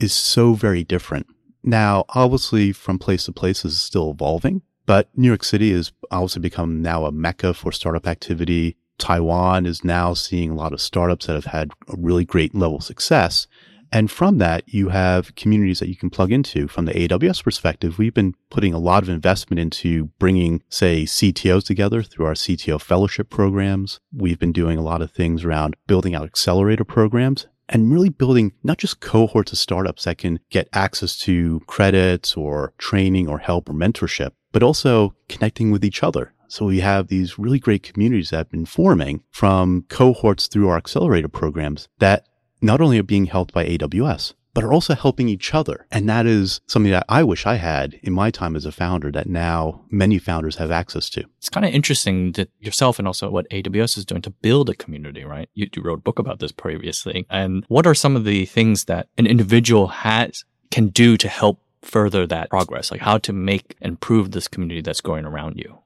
is 0.00 0.12
so 0.12 0.54
very 0.54 0.82
different. 0.82 1.26
Now, 1.62 2.04
obviously, 2.10 2.72
from 2.72 2.98
place 2.98 3.24
to 3.24 3.32
place 3.32 3.64
is 3.64 3.80
still 3.80 4.10
evolving, 4.10 4.62
but 4.86 5.08
New 5.16 5.28
York 5.28 5.44
City 5.44 5.72
has 5.72 5.92
obviously 6.10 6.40
become 6.40 6.82
now 6.82 7.06
a 7.06 7.12
mecca 7.12 7.54
for 7.54 7.72
startup 7.72 8.06
activity. 8.06 8.76
Taiwan 8.98 9.66
is 9.66 9.84
now 9.84 10.14
seeing 10.14 10.50
a 10.50 10.54
lot 10.54 10.72
of 10.72 10.80
startups 10.80 11.26
that 11.26 11.34
have 11.34 11.46
had 11.46 11.70
a 11.88 11.96
really 11.96 12.24
great 12.24 12.54
level 12.54 12.76
of 12.76 12.84
success. 12.84 13.46
And 13.94 14.10
from 14.10 14.38
that, 14.38 14.64
you 14.66 14.88
have 14.88 15.36
communities 15.36 15.78
that 15.78 15.88
you 15.88 15.94
can 15.94 16.10
plug 16.10 16.32
into. 16.32 16.66
From 16.66 16.84
the 16.84 16.92
AWS 16.92 17.44
perspective, 17.44 17.96
we've 17.96 18.12
been 18.12 18.34
putting 18.50 18.74
a 18.74 18.78
lot 18.80 19.04
of 19.04 19.08
investment 19.08 19.60
into 19.60 20.06
bringing, 20.18 20.64
say, 20.68 21.04
CTOs 21.04 21.64
together 21.64 22.02
through 22.02 22.26
our 22.26 22.34
CTO 22.34 22.80
fellowship 22.80 23.30
programs. 23.30 24.00
We've 24.12 24.38
been 24.38 24.50
doing 24.50 24.78
a 24.78 24.82
lot 24.82 25.00
of 25.00 25.12
things 25.12 25.44
around 25.44 25.76
building 25.86 26.12
out 26.12 26.24
accelerator 26.24 26.82
programs 26.82 27.46
and 27.68 27.92
really 27.92 28.08
building 28.08 28.52
not 28.64 28.78
just 28.78 28.98
cohorts 28.98 29.52
of 29.52 29.58
startups 29.58 30.04
that 30.04 30.18
can 30.18 30.40
get 30.50 30.68
access 30.72 31.16
to 31.20 31.60
credits 31.68 32.36
or 32.36 32.74
training 32.78 33.28
or 33.28 33.38
help 33.38 33.70
or 33.70 33.74
mentorship, 33.74 34.32
but 34.50 34.64
also 34.64 35.14
connecting 35.28 35.70
with 35.70 35.84
each 35.84 36.02
other. 36.02 36.32
So 36.48 36.66
we 36.66 36.80
have 36.80 37.06
these 37.06 37.38
really 37.38 37.60
great 37.60 37.84
communities 37.84 38.30
that 38.30 38.38
have 38.38 38.50
been 38.50 38.66
forming 38.66 39.22
from 39.30 39.86
cohorts 39.88 40.48
through 40.48 40.68
our 40.68 40.76
accelerator 40.76 41.28
programs 41.28 41.88
that 42.00 42.26
not 42.64 42.80
only 42.80 42.98
are 42.98 43.04
being 43.04 43.26
helped 43.26 43.52
by 43.52 43.66
AWS, 43.66 44.34
but 44.54 44.64
are 44.64 44.72
also 44.72 44.94
helping 44.94 45.28
each 45.28 45.52
other. 45.52 45.86
And 45.90 46.08
that 46.08 46.26
is 46.26 46.60
something 46.66 46.92
that 46.92 47.04
I 47.08 47.24
wish 47.24 47.44
I 47.44 47.56
had 47.56 47.98
in 48.02 48.12
my 48.12 48.30
time 48.30 48.54
as 48.56 48.64
a 48.64 48.72
founder 48.72 49.10
that 49.10 49.28
now 49.28 49.84
many 49.90 50.18
founders 50.18 50.56
have 50.56 50.70
access 50.70 51.10
to. 51.10 51.24
It's 51.38 51.50
kind 51.50 51.66
of 51.66 51.74
interesting 51.74 52.32
that 52.32 52.48
yourself 52.60 52.98
and 52.98 53.06
also 53.06 53.28
what 53.30 53.48
AWS 53.50 53.98
is 53.98 54.04
doing 54.04 54.22
to 54.22 54.30
build 54.30 54.70
a 54.70 54.74
community, 54.74 55.24
right? 55.24 55.48
You, 55.54 55.68
you 55.74 55.82
wrote 55.82 55.98
a 55.98 56.02
book 56.02 56.20
about 56.20 56.38
this 56.38 56.52
previously. 56.52 57.26
And 57.28 57.64
what 57.68 57.86
are 57.86 57.94
some 57.94 58.14
of 58.14 58.24
the 58.24 58.46
things 58.46 58.84
that 58.84 59.08
an 59.18 59.26
individual 59.26 59.88
has 59.88 60.44
can 60.70 60.88
do 60.88 61.16
to 61.16 61.28
help 61.28 61.60
further 61.82 62.26
that 62.28 62.48
progress? 62.48 62.92
Like 62.92 63.00
how 63.00 63.18
to 63.18 63.32
make 63.32 63.76
and 63.82 63.90
improve 63.90 64.30
this 64.30 64.48
community 64.48 64.80
that's 64.80 65.00
going 65.00 65.24
around 65.24 65.58
you? 65.58 65.78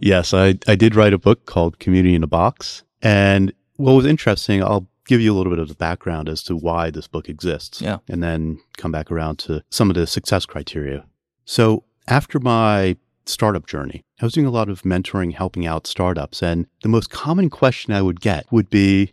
Yes, 0.00 0.34
I, 0.34 0.58
I 0.66 0.74
did 0.74 0.94
write 0.94 1.14
a 1.14 1.18
book 1.18 1.46
called 1.46 1.78
Community 1.78 2.14
in 2.14 2.22
a 2.24 2.26
Box. 2.26 2.82
And 3.00 3.52
what 3.76 3.92
was 3.92 4.04
interesting, 4.04 4.62
I'll 4.62 4.88
give 5.06 5.20
you 5.20 5.32
a 5.32 5.36
little 5.36 5.52
bit 5.52 5.58
of 5.58 5.68
the 5.68 5.74
background 5.74 6.28
as 6.28 6.42
to 6.44 6.56
why 6.56 6.90
this 6.90 7.06
book 7.06 7.28
exists. 7.28 7.80
Yeah. 7.80 7.98
And 8.08 8.22
then 8.22 8.60
come 8.76 8.92
back 8.92 9.10
around 9.10 9.38
to 9.40 9.62
some 9.70 9.90
of 9.90 9.96
the 9.96 10.06
success 10.06 10.46
criteria. 10.46 11.06
So 11.44 11.84
after 12.08 12.38
my 12.40 12.96
startup 13.24 13.66
journey, 13.66 14.04
I 14.20 14.24
was 14.24 14.34
doing 14.34 14.46
a 14.46 14.50
lot 14.50 14.68
of 14.68 14.82
mentoring, 14.82 15.34
helping 15.34 15.66
out 15.66 15.86
startups. 15.86 16.42
And 16.42 16.66
the 16.82 16.88
most 16.88 17.10
common 17.10 17.50
question 17.50 17.92
I 17.92 18.02
would 18.02 18.20
get 18.20 18.46
would 18.50 18.70
be, 18.70 19.12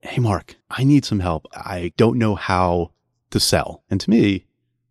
Hey, 0.00 0.20
Mark, 0.20 0.56
I 0.70 0.84
need 0.84 1.04
some 1.04 1.20
help. 1.20 1.46
I 1.54 1.92
don't 1.96 2.18
know 2.18 2.34
how 2.34 2.90
to 3.30 3.40
sell. 3.40 3.82
And 3.88 4.00
to 4.02 4.10
me, 4.10 4.46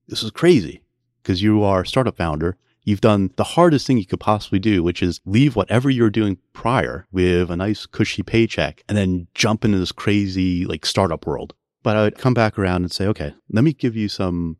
this 0.07 0.23
is 0.23 0.31
crazy 0.31 0.81
because 1.21 1.41
you 1.41 1.63
are 1.63 1.81
a 1.81 1.87
startup 1.87 2.17
founder. 2.17 2.57
You've 2.83 3.01
done 3.01 3.31
the 3.37 3.43
hardest 3.43 3.87
thing 3.87 3.97
you 3.97 4.05
could 4.05 4.19
possibly 4.19 4.59
do, 4.59 4.83
which 4.83 5.01
is 5.01 5.21
leave 5.25 5.55
whatever 5.55 5.89
you're 5.89 6.09
doing 6.09 6.37
prior 6.51 7.07
with 7.11 7.49
a 7.49 7.55
nice 7.55 7.85
cushy 7.85 8.23
paycheck 8.23 8.83
and 8.89 8.97
then 8.97 9.27
jump 9.33 9.63
into 9.63 9.77
this 9.77 9.91
crazy 9.91 10.65
like 10.65 10.85
startup 10.85 11.25
world. 11.25 11.53
But 11.81 11.97
I 11.97 12.03
would 12.03 12.17
come 12.17 12.33
back 12.33 12.57
around 12.57 12.83
and 12.83 12.91
say, 12.91 13.07
okay, 13.07 13.33
let 13.49 13.63
me 13.63 13.73
give 13.73 13.95
you 13.95 14.09
some 14.09 14.57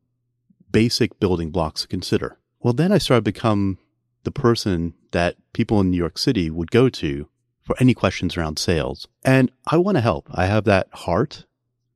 basic 0.72 1.20
building 1.20 1.52
blocks 1.52 1.82
to 1.82 1.88
consider. 1.88 2.38
Well, 2.60 2.74
then 2.74 2.92
I 2.92 2.98
started 2.98 3.26
to 3.26 3.32
become 3.32 3.78
the 4.24 4.32
person 4.32 4.94
that 5.12 5.36
people 5.54 5.80
in 5.82 5.92
New 5.92 5.98
York 5.98 6.18
City 6.18 6.50
would 6.50 6.72
go 6.72 6.90
to 6.90 7.28
for 7.62 7.76
any 7.80 7.94
questions 7.94 8.36
around 8.36 8.60
sales. 8.60 9.08
And 9.24 9.52
I 9.68 9.78
want 9.78 9.96
to 9.96 10.02
help. 10.02 10.28
I 10.32 10.46
have 10.46 10.66
that 10.66 10.88
heart 10.92 11.46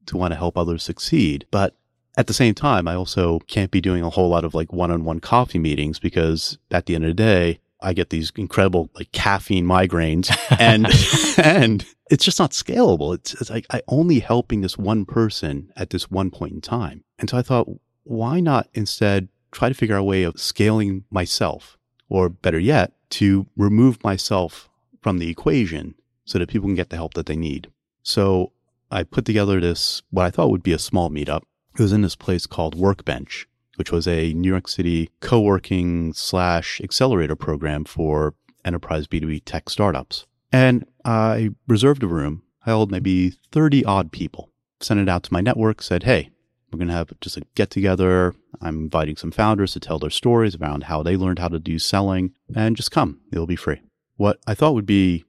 to 0.07 0.17
want 0.17 0.31
to 0.31 0.37
help 0.37 0.57
others 0.57 0.83
succeed, 0.83 1.45
but 1.51 1.75
at 2.17 2.27
the 2.27 2.33
same 2.33 2.55
time, 2.55 2.87
I 2.87 2.95
also 2.95 3.39
can't 3.47 3.71
be 3.71 3.79
doing 3.79 4.03
a 4.03 4.09
whole 4.09 4.29
lot 4.29 4.43
of 4.43 4.55
like 4.55 4.73
one 4.73 4.91
on 4.91 5.05
one 5.05 5.19
coffee 5.19 5.59
meetings 5.59 5.99
because 5.99 6.57
at 6.71 6.87
the 6.87 6.95
end 6.95 7.05
of 7.05 7.09
the 7.09 7.13
day, 7.13 7.59
I 7.79 7.93
get 7.93 8.09
these 8.09 8.31
incredible 8.35 8.89
like 8.95 9.11
caffeine 9.11 9.65
migraines 9.65 10.35
and, 10.59 10.87
and 11.37 11.85
it's 12.09 12.25
just 12.25 12.39
not 12.39 12.51
scalable. 12.51 13.13
It's, 13.13 13.39
it's 13.39 13.51
like 13.51 13.67
I 13.69 13.81
only 13.87 14.19
helping 14.19 14.61
this 14.61 14.77
one 14.77 15.05
person 15.05 15.71
at 15.75 15.91
this 15.91 16.09
one 16.09 16.31
point 16.31 16.53
in 16.53 16.61
time. 16.61 17.03
And 17.19 17.29
so 17.29 17.37
I 17.37 17.43
thought, 17.43 17.69
why 18.03 18.39
not 18.39 18.67
instead 18.73 19.29
try 19.51 19.69
to 19.69 19.75
figure 19.75 19.95
out 19.95 20.01
a 20.01 20.03
way 20.03 20.23
of 20.23 20.39
scaling 20.39 21.03
myself 21.11 21.77
or 22.09 22.29
better 22.29 22.59
yet, 22.59 22.93
to 23.09 23.45
remove 23.55 24.03
myself 24.03 24.69
from 25.01 25.19
the 25.19 25.29
equation 25.29 25.95
so 26.25 26.39
that 26.39 26.49
people 26.49 26.67
can 26.67 26.75
get 26.75 26.89
the 26.89 26.95
help 26.95 27.13
that 27.13 27.25
they 27.25 27.35
need. 27.35 27.69
So 28.03 28.51
I 28.91 29.03
put 29.03 29.25
together 29.25 29.59
this, 29.59 30.01
what 30.09 30.25
I 30.25 30.29
thought 30.29 30.49
would 30.49 30.63
be 30.63 30.73
a 30.73 30.79
small 30.79 31.09
meetup 31.09 31.43
it 31.77 31.81
was 31.81 31.93
in 31.93 32.01
this 32.01 32.15
place 32.15 32.47
called 32.47 32.73
Workbench, 32.73 33.47
which 33.75 33.91
was 33.91 34.07
a 34.07 34.33
New 34.33 34.49
York 34.49 34.67
City 34.67 35.11
co-working 35.19 36.11
slash 36.13 36.81
accelerator 36.81 37.35
program 37.35 37.85
for 37.85 38.33
enterprise 38.65 39.07
B2B 39.07 39.43
tech 39.45 39.69
startups. 39.69 40.25
And 40.51 40.85
I 41.05 41.51
reserved 41.67 42.03
a 42.03 42.07
room. 42.07 42.41
Held 42.61 42.91
maybe 42.91 43.29
30 43.51 43.85
odd 43.85 44.11
people, 44.11 44.49
sent 44.81 44.99
it 44.99 45.07
out 45.07 45.23
to 45.23 45.31
my 45.31 45.39
network, 45.39 45.81
said, 45.81 46.03
Hey, 46.03 46.31
we're 46.71 46.79
going 46.79 46.89
to 46.89 46.93
have 46.93 47.13
just 47.21 47.37
a 47.37 47.43
get 47.55 47.69
together. 47.69 48.33
I'm 48.59 48.79
inviting 48.79 49.15
some 49.15 49.31
founders 49.31 49.71
to 49.73 49.79
tell 49.79 49.99
their 49.99 50.09
stories 50.09 50.55
around 50.55 50.85
how 50.85 51.01
they 51.01 51.15
learned 51.15 51.39
how 51.39 51.47
to 51.47 51.59
do 51.59 51.79
selling 51.79 52.33
and 52.53 52.75
just 52.75 52.91
come. 52.91 53.21
It'll 53.31 53.47
be 53.47 53.55
free. 53.55 53.81
What 54.17 54.39
I 54.47 54.53
thought 54.53 54.73
would 54.73 54.85
be 54.85 55.23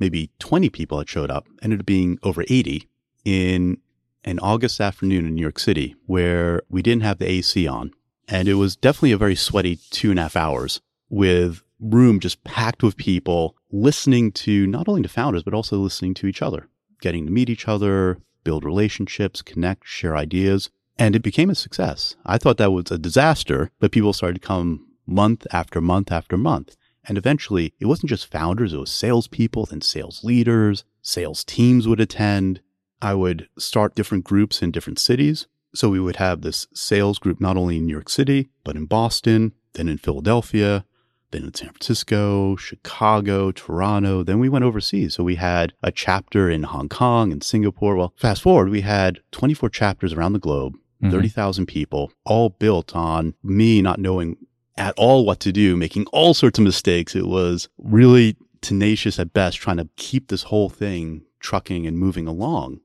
maybe 0.00 0.30
20 0.38 0.68
people 0.68 0.98
that 0.98 1.08
showed 1.08 1.30
up 1.30 1.46
ended 1.62 1.80
up 1.80 1.86
being 1.86 2.18
over 2.22 2.42
80 2.42 2.88
in 3.24 3.78
an 4.24 4.38
August 4.38 4.80
afternoon 4.80 5.26
in 5.26 5.34
New 5.34 5.42
York 5.42 5.58
City 5.58 5.96
where 6.06 6.62
we 6.68 6.82
didn't 6.82 7.02
have 7.02 7.18
the 7.18 7.30
AC 7.30 7.66
on. 7.66 7.92
And 8.28 8.48
it 8.48 8.54
was 8.54 8.76
definitely 8.76 9.12
a 9.12 9.18
very 9.18 9.34
sweaty 9.34 9.78
two 9.90 10.10
and 10.10 10.18
a 10.18 10.22
half 10.22 10.36
hours 10.36 10.80
with 11.10 11.62
room 11.80 12.20
just 12.20 12.44
packed 12.44 12.82
with 12.82 12.96
people 12.96 13.56
listening 13.70 14.30
to 14.32 14.66
not 14.66 14.88
only 14.88 15.02
the 15.02 15.08
founders, 15.08 15.42
but 15.42 15.54
also 15.54 15.76
listening 15.76 16.14
to 16.14 16.26
each 16.26 16.42
other, 16.42 16.68
getting 17.00 17.26
to 17.26 17.32
meet 17.32 17.50
each 17.50 17.66
other, 17.66 18.18
build 18.44 18.64
relationships, 18.64 19.42
connect, 19.42 19.86
share 19.86 20.16
ideas. 20.16 20.70
And 20.98 21.16
it 21.16 21.22
became 21.22 21.50
a 21.50 21.54
success. 21.54 22.16
I 22.24 22.38
thought 22.38 22.58
that 22.58 22.72
was 22.72 22.90
a 22.90 22.98
disaster, 22.98 23.70
but 23.80 23.92
people 23.92 24.12
started 24.12 24.40
to 24.40 24.46
come 24.46 24.86
month 25.06 25.46
after 25.52 25.80
month 25.80 26.12
after 26.12 26.36
month. 26.36 26.76
And 27.04 27.18
eventually, 27.18 27.74
it 27.80 27.86
wasn't 27.86 28.10
just 28.10 28.30
founders, 28.30 28.72
it 28.72 28.78
was 28.78 28.92
salespeople, 28.92 29.66
then 29.66 29.80
sales 29.80 30.22
leaders, 30.22 30.84
sales 31.00 31.42
teams 31.42 31.88
would 31.88 32.00
attend. 32.00 32.60
I 33.02 33.14
would 33.14 33.48
start 33.58 33.96
different 33.96 34.24
groups 34.24 34.62
in 34.62 34.70
different 34.70 35.00
cities. 35.00 35.48
So 35.74 35.88
we 35.88 36.00
would 36.00 36.16
have 36.16 36.42
this 36.42 36.68
sales 36.72 37.18
group 37.18 37.40
not 37.40 37.56
only 37.56 37.78
in 37.78 37.86
New 37.86 37.92
York 37.92 38.08
City, 38.08 38.50
but 38.62 38.76
in 38.76 38.86
Boston, 38.86 39.52
then 39.72 39.88
in 39.88 39.98
Philadelphia, 39.98 40.84
then 41.32 41.44
in 41.44 41.54
San 41.54 41.70
Francisco, 41.70 42.54
Chicago, 42.56 43.50
Toronto. 43.50 44.22
Then 44.22 44.38
we 44.38 44.48
went 44.48 44.64
overseas. 44.64 45.14
So 45.14 45.24
we 45.24 45.34
had 45.34 45.72
a 45.82 45.90
chapter 45.90 46.48
in 46.48 46.62
Hong 46.62 46.88
Kong 46.88 47.32
and 47.32 47.42
Singapore. 47.42 47.96
Well, 47.96 48.14
fast 48.16 48.42
forward, 48.42 48.68
we 48.68 48.82
had 48.82 49.20
24 49.32 49.68
chapters 49.70 50.12
around 50.12 50.34
the 50.34 50.38
globe, 50.38 50.74
mm-hmm. 51.02 51.10
30,000 51.10 51.66
people, 51.66 52.12
all 52.24 52.50
built 52.50 52.94
on 52.94 53.34
me 53.42 53.82
not 53.82 53.98
knowing 53.98 54.36
at 54.76 54.94
all 54.96 55.26
what 55.26 55.40
to 55.40 55.52
do, 55.52 55.76
making 55.76 56.06
all 56.12 56.34
sorts 56.34 56.58
of 56.58 56.64
mistakes. 56.64 57.16
It 57.16 57.26
was 57.26 57.68
really 57.78 58.36
tenacious 58.60 59.18
at 59.18 59.32
best, 59.32 59.58
trying 59.58 59.78
to 59.78 59.88
keep 59.96 60.28
this 60.28 60.44
whole 60.44 60.68
thing 60.68 61.24
trucking 61.40 61.86
and 61.86 61.98
moving 61.98 62.28
along 62.28 62.80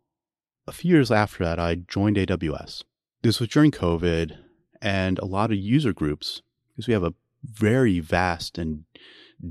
a 0.67 0.71
few 0.71 0.93
years 0.93 1.11
after 1.11 1.43
that, 1.45 1.59
I 1.59 1.75
joined 1.75 2.17
AWS. 2.17 2.83
This 3.21 3.39
was 3.39 3.49
during 3.49 3.71
COVID, 3.71 4.37
and 4.81 5.17
a 5.19 5.25
lot 5.25 5.51
of 5.51 5.57
user 5.57 5.93
groups, 5.93 6.41
because 6.69 6.87
we 6.87 6.93
have 6.93 7.03
a 7.03 7.13
very 7.43 7.99
vast 7.99 8.57
and 8.57 8.83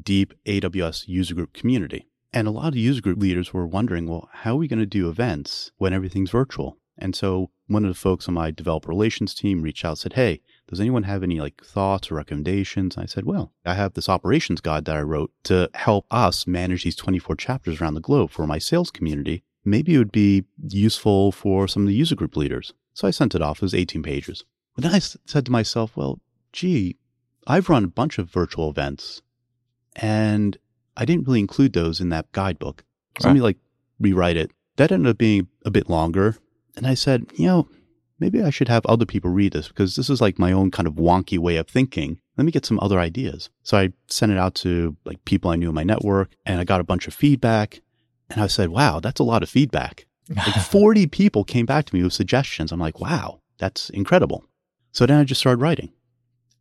deep 0.03 0.35
AWS 0.45 1.09
user 1.09 1.35
group 1.35 1.55
community. 1.55 2.07
And 2.33 2.47
a 2.47 2.51
lot 2.51 2.69
of 2.69 2.77
user 2.77 3.01
group 3.01 3.19
leaders 3.19 3.55
were 3.55 3.67
wondering, 3.67 4.07
well, 4.07 4.29
how 4.33 4.53
are 4.53 4.59
we 4.59 4.69
going 4.69 4.79
to 4.79 4.87
do 4.87 5.09
events 5.09 5.71
when 5.79 5.95
everything's 5.95 6.31
virtual? 6.31 6.77
And 6.99 7.15
so 7.17 7.51
one 7.67 7.85
of 7.85 7.89
the 7.89 7.99
folks 7.99 8.29
on 8.29 8.35
my 8.35 8.51
developer 8.51 8.89
relations 8.89 9.35
team 9.35 9.63
reached 9.63 9.85
out 9.85 9.91
and 9.91 9.99
said, 9.99 10.13
Hey, 10.15 10.41
does 10.69 10.81
anyone 10.81 11.03
have 11.03 11.23
any 11.23 11.41
like 11.41 11.63
thoughts 11.63 12.11
or 12.11 12.15
recommendations? 12.15 12.97
And 12.97 13.03
I 13.03 13.07
said, 13.07 13.27
Well, 13.27 13.53
I 13.65 13.75
have 13.75 13.93
this 13.93 14.09
operations 14.09 14.61
guide 14.61 14.87
that 14.87 14.97
I 14.97 15.03
wrote 15.03 15.31
to 15.45 15.71
help 15.75 16.07
us 16.11 16.47
manage 16.47 16.85
these 16.85 16.97
24 16.97 17.37
chapters 17.37 17.81
around 17.81 17.95
the 17.95 18.01
globe 18.01 18.31
for 18.31 18.47
my 18.47 18.59
sales 18.59 18.91
community 18.91 19.45
maybe 19.67 19.95
it 19.95 19.99
would 19.99 20.13
be 20.13 20.45
useful 20.69 21.33
for 21.33 21.69
some 21.69 21.83
of 21.83 21.89
the 21.89 21.95
user 21.95 22.15
group 22.15 22.37
leaders. 22.37 22.73
So 22.95 23.07
I 23.07 23.11
sent 23.11 23.35
it 23.35 23.43
off. 23.43 23.59
It 23.59 23.63
was 23.63 23.75
18 23.75 24.03
pages. 24.03 24.45
But 24.75 24.85
then 24.85 24.95
I 24.95 24.99
said 24.99 25.47
to 25.47 25.53
myself, 25.53 25.97
well, 25.97 26.21
gee, 26.53 26.97
I've 27.47 27.69
run 27.69 27.85
a 27.85 27.89
bunch 27.89 28.19
of 28.19 28.31
virtual 28.31 28.71
events 28.71 29.23
and 29.97 30.57
I 30.97 31.05
didn't 31.05 31.27
really 31.27 31.41
include 31.41 31.73
those 31.73 32.01
in 32.01 32.09
that 32.11 32.31
guidebook. 32.33 32.85
So 33.19 33.25
right. 33.25 33.31
let 33.31 33.35
me 33.35 33.41
like 33.41 33.59
rewrite 34.01 34.37
it. 34.37 34.51
That 34.77 34.93
ended 34.93 35.11
up 35.11 35.19
being 35.19 35.49
a 35.65 35.71
bit 35.71 35.89
longer. 35.89 36.37
And 36.77 36.87
I 36.87 36.95
said, 36.95 37.27
you 37.35 37.47
know, 37.47 37.69
maybe 38.19 38.43
I 38.43 38.51
should 38.51 38.69
have 38.69 38.85
other 38.87 39.07
people 39.07 39.31
read 39.31 39.53
this 39.53 39.69
because 39.69 39.97
this 39.97 40.11
is 40.11 40.21
like 40.21 40.39
my 40.39 40.53
own 40.53 40.71
kind 40.71 40.87
of 40.87 40.95
wonky 40.95 41.39
way 41.39 41.57
of 41.57 41.69
thinking. 41.69 42.21
Let 42.37 42.45
me 42.45 42.53
get 42.53 42.67
some 42.67 42.79
other 42.81 42.99
ideas. 42.99 43.51
So 43.63 43.79
I 43.79 43.93
sent 44.09 44.33
it 44.33 44.39
out 44.39 44.55
to 44.57 44.97
like 45.05 45.25
people 45.25 45.51
I 45.51 45.57
knew 45.57 45.71
in 45.71 45.75
my 45.75 45.85
network 45.85 46.31
and 46.45 46.61
I 46.61 46.65
got 46.65 46.81
a 46.81 46.85
bunch 46.85 47.07
of 47.07 47.15
feedback. 47.15 47.81
And 48.31 48.41
I 48.41 48.47
said, 48.47 48.71
wow, 48.71 49.01
that's 49.01 49.21
a 49.21 49.25
lot 49.25 49.43
of 49.43 49.49
feedback. 49.49 50.07
Like 50.29 50.55
40 50.71 51.07
people 51.07 51.45
came 51.45 51.67
back 51.67 51.87
to 51.87 51.95
me 51.95 52.03
with 52.03 52.13
suggestions. 52.13 52.73
I'm 52.73 52.81
like, 52.81 53.01
wow, 53.01 53.41
that's 53.59 53.91
incredible. 53.91 54.45
So 54.93 55.07
then 55.07 55.21
I 55.21 55.25
just 55.25 55.41
started 55.41 55.61
writing. 55.61 55.93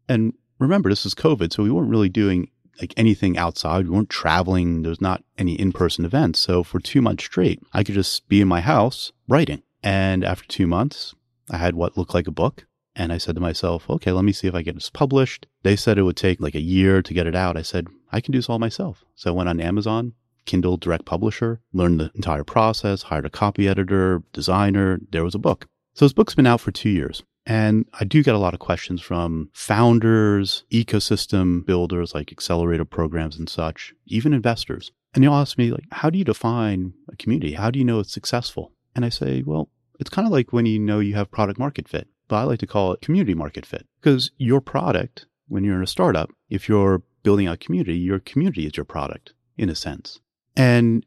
And 0.07 0.33
remember, 0.59 0.89
this 0.89 1.05
is 1.05 1.15
COVID, 1.15 1.53
so 1.53 1.63
we 1.63 1.71
weren't 1.71 1.89
really 1.89 2.09
doing 2.09 2.49
like 2.79 2.93
anything 2.97 3.37
outside. 3.37 3.85
We 3.85 3.95
weren't 3.95 4.09
traveling. 4.09 4.81
There's 4.81 5.01
not 5.01 5.23
any 5.37 5.53
in-person 5.53 6.05
events. 6.05 6.39
So 6.39 6.63
for 6.63 6.79
two 6.79 7.01
months 7.01 7.23
straight, 7.23 7.61
I 7.73 7.83
could 7.83 7.95
just 7.95 8.27
be 8.27 8.41
in 8.41 8.47
my 8.47 8.61
house 8.61 9.11
writing. 9.27 9.63
And 9.81 10.23
after 10.23 10.47
two 10.47 10.67
months, 10.67 11.15
I 11.49 11.57
had 11.57 11.75
what 11.75 11.97
looked 11.97 12.13
like 12.13 12.27
a 12.27 12.31
book. 12.31 12.65
And 12.97 13.11
I 13.11 13.17
said 13.17 13.35
to 13.35 13.41
myself, 13.41 13.89
okay, 13.89 14.11
let 14.11 14.23
me 14.23 14.31
see 14.31 14.47
if 14.47 14.55
I 14.55 14.61
get 14.61 14.75
this 14.75 14.89
published. 14.89 15.47
They 15.63 15.75
said 15.75 15.97
it 15.97 16.03
would 16.03 16.15
take 16.15 16.39
like 16.39 16.55
a 16.55 16.61
year 16.61 17.01
to 17.01 17.13
get 17.13 17.27
it 17.27 17.35
out. 17.35 17.57
I 17.57 17.61
said, 17.61 17.87
I 18.11 18.21
can 18.21 18.31
do 18.31 18.37
this 18.37 18.49
all 18.49 18.59
myself. 18.59 19.03
So 19.15 19.31
I 19.31 19.33
went 19.33 19.49
on 19.49 19.59
Amazon, 19.59 20.13
Kindle 20.45 20.77
Direct 20.77 21.05
Publisher, 21.05 21.59
learned 21.73 21.99
the 21.99 22.11
entire 22.15 22.43
process, 22.43 23.03
hired 23.03 23.25
a 23.25 23.29
copy 23.29 23.67
editor, 23.67 24.23
designer. 24.33 24.99
There 25.11 25.23
was 25.23 25.35
a 25.35 25.39
book. 25.39 25.67
So 25.93 26.05
this 26.05 26.13
book's 26.13 26.35
been 26.35 26.47
out 26.47 26.61
for 26.61 26.71
two 26.71 26.89
years. 26.89 27.23
And 27.45 27.85
I 27.99 28.05
do 28.05 28.23
get 28.23 28.35
a 28.35 28.39
lot 28.39 28.55
of 28.55 28.59
questions 28.59 29.01
from 29.01 29.49
founders, 29.53 30.63
ecosystem 30.71 31.63
builders 31.65 32.15
like 32.15 32.31
accelerator 32.31 32.85
programs 32.85 33.37
and 33.37 33.47
such, 33.47 33.93
even 34.07 34.33
investors. 34.33 34.91
And 35.13 35.23
they'll 35.23 35.33
ask 35.33 35.57
me, 35.57 35.71
like, 35.71 35.85
how 35.91 36.09
do 36.09 36.17
you 36.17 36.25
define 36.25 36.93
a 37.07 37.15
community? 37.15 37.53
How 37.53 37.69
do 37.69 37.77
you 37.79 37.85
know 37.85 37.99
it's 37.99 38.11
successful? 38.11 38.71
And 38.95 39.05
I 39.05 39.09
say, 39.09 39.43
well, 39.45 39.69
it's 39.99 40.09
kind 40.09 40.25
of 40.25 40.31
like 40.31 40.51
when 40.53 40.65
you 40.65 40.79
know 40.79 40.99
you 40.99 41.15
have 41.15 41.31
product 41.31 41.59
market 41.59 41.87
fit. 41.87 42.07
but 42.27 42.37
I 42.37 42.43
like 42.43 42.59
to 42.59 42.67
call 42.67 42.93
it 42.93 43.01
community 43.01 43.35
market 43.35 43.65
fit 43.65 43.85
because 44.01 44.31
your 44.37 44.59
product, 44.59 45.27
when 45.47 45.63
you're 45.63 45.77
in 45.77 45.83
a 45.83 45.87
startup, 45.87 46.31
if 46.49 46.67
you're 46.67 47.03
building 47.23 47.47
a 47.47 47.57
community, 47.57 47.97
your 47.97 48.19
community 48.19 48.65
is 48.65 48.75
your 48.75 48.85
product 48.85 49.33
in 49.57 49.69
a 49.69 49.75
sense. 49.75 50.19
And 50.55 51.05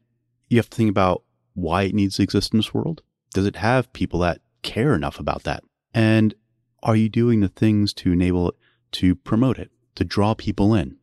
you 0.49 0.57
have 0.57 0.69
to 0.69 0.77
think 0.77 0.89
about 0.89 1.23
why 1.53 1.83
it 1.83 1.95
needs 1.95 2.17
to 2.17 2.23
exist 2.23 2.53
in 2.53 2.59
this 2.59 2.73
world. 2.73 3.01
Does 3.33 3.45
it 3.45 3.57
have 3.57 3.91
people 3.93 4.19
that 4.21 4.41
care 4.61 4.93
enough 4.93 5.19
about 5.19 5.43
that? 5.43 5.63
And 5.93 6.33
are 6.83 6.95
you 6.95 7.09
doing 7.09 7.41
the 7.41 7.49
things 7.49 7.93
to 7.95 8.11
enable 8.11 8.49
it 8.49 8.55
to 8.91 9.15
promote 9.15 9.59
it, 9.59 9.71
to 9.95 10.03
draw 10.03 10.33
people 10.33 10.73
in? 10.73 10.97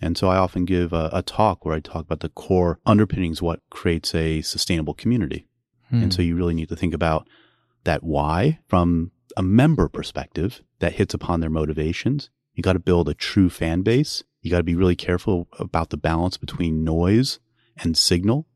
And 0.00 0.16
so 0.16 0.28
I 0.28 0.36
often 0.36 0.64
give 0.64 0.92
a, 0.92 1.10
a 1.12 1.22
talk 1.22 1.64
where 1.64 1.74
I 1.74 1.80
talk 1.80 2.02
about 2.04 2.20
the 2.20 2.28
core 2.28 2.78
underpinnings, 2.86 3.42
what 3.42 3.60
creates 3.70 4.14
a 4.14 4.42
sustainable 4.42 4.94
community. 4.94 5.46
Hmm. 5.90 6.04
And 6.04 6.14
so 6.14 6.22
you 6.22 6.36
really 6.36 6.54
need 6.54 6.68
to 6.68 6.76
think 6.76 6.94
about 6.94 7.28
that 7.84 8.04
why 8.04 8.60
from 8.68 9.10
a 9.36 9.42
member 9.42 9.88
perspective 9.88 10.62
that 10.78 10.94
hits 10.94 11.14
upon 11.14 11.40
their 11.40 11.50
motivations. 11.50 12.30
You 12.54 12.62
got 12.62 12.72
to 12.74 12.80
build 12.80 13.08
a 13.08 13.14
true 13.14 13.50
fan 13.50 13.82
base. 13.82 14.22
You 14.42 14.50
got 14.50 14.58
to 14.58 14.64
be 14.64 14.74
really 14.74 14.96
careful 14.96 15.48
about 15.58 15.90
the 15.90 15.96
balance 15.96 16.36
between 16.36 16.84
noise 16.84 17.38
and 17.82 17.96
signal. 17.96 18.46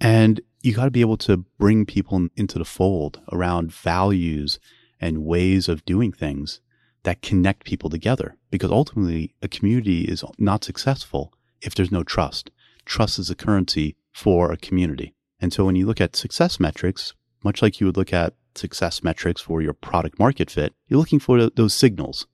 And 0.00 0.40
you 0.62 0.74
got 0.74 0.84
to 0.84 0.90
be 0.90 1.00
able 1.00 1.16
to 1.18 1.38
bring 1.58 1.86
people 1.86 2.28
into 2.36 2.58
the 2.58 2.64
fold 2.64 3.20
around 3.32 3.72
values 3.72 4.58
and 5.00 5.24
ways 5.24 5.68
of 5.68 5.84
doing 5.84 6.12
things 6.12 6.60
that 7.02 7.22
connect 7.22 7.64
people 7.64 7.90
together. 7.90 8.36
Because 8.50 8.70
ultimately, 8.70 9.34
a 9.42 9.48
community 9.48 10.02
is 10.02 10.24
not 10.38 10.64
successful 10.64 11.32
if 11.60 11.74
there's 11.74 11.92
no 11.92 12.02
trust. 12.02 12.50
Trust 12.84 13.18
is 13.18 13.30
a 13.30 13.34
currency 13.34 13.96
for 14.12 14.52
a 14.52 14.56
community. 14.56 15.14
And 15.40 15.52
so 15.52 15.64
when 15.64 15.76
you 15.76 15.86
look 15.86 16.00
at 16.00 16.16
success 16.16 16.60
metrics, 16.60 17.14
much 17.42 17.62
like 17.62 17.80
you 17.80 17.86
would 17.86 17.96
look 17.96 18.12
at 18.12 18.34
success 18.54 19.02
metrics 19.02 19.40
for 19.40 19.62
your 19.62 19.72
product 19.72 20.18
market 20.18 20.50
fit, 20.50 20.74
you're 20.88 20.98
looking 20.98 21.20
for 21.20 21.48
those 21.48 21.72
signals. 21.72 22.26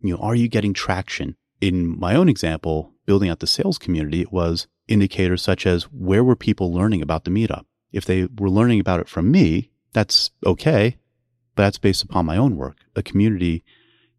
You 0.00 0.14
know, 0.14 0.22
are 0.22 0.34
you 0.34 0.48
getting 0.48 0.74
traction? 0.74 1.36
In 1.60 1.98
my 1.98 2.14
own 2.14 2.28
example, 2.28 2.92
building 3.06 3.28
out 3.28 3.40
the 3.40 3.46
sales 3.46 3.78
community, 3.78 4.20
it 4.20 4.32
was 4.32 4.66
indicators 4.88 5.42
such 5.42 5.66
as 5.66 5.84
where 5.84 6.24
were 6.24 6.36
people 6.36 6.72
learning 6.72 7.02
about 7.02 7.24
the 7.24 7.30
meetup? 7.30 7.64
If 7.92 8.04
they 8.04 8.26
were 8.38 8.50
learning 8.50 8.80
about 8.80 9.00
it 9.00 9.08
from 9.08 9.30
me, 9.30 9.70
that's 9.92 10.30
okay, 10.44 10.96
but 11.54 11.64
that's 11.64 11.78
based 11.78 12.02
upon 12.02 12.26
my 12.26 12.36
own 12.36 12.56
work. 12.56 12.78
A 12.96 13.02
community 13.02 13.64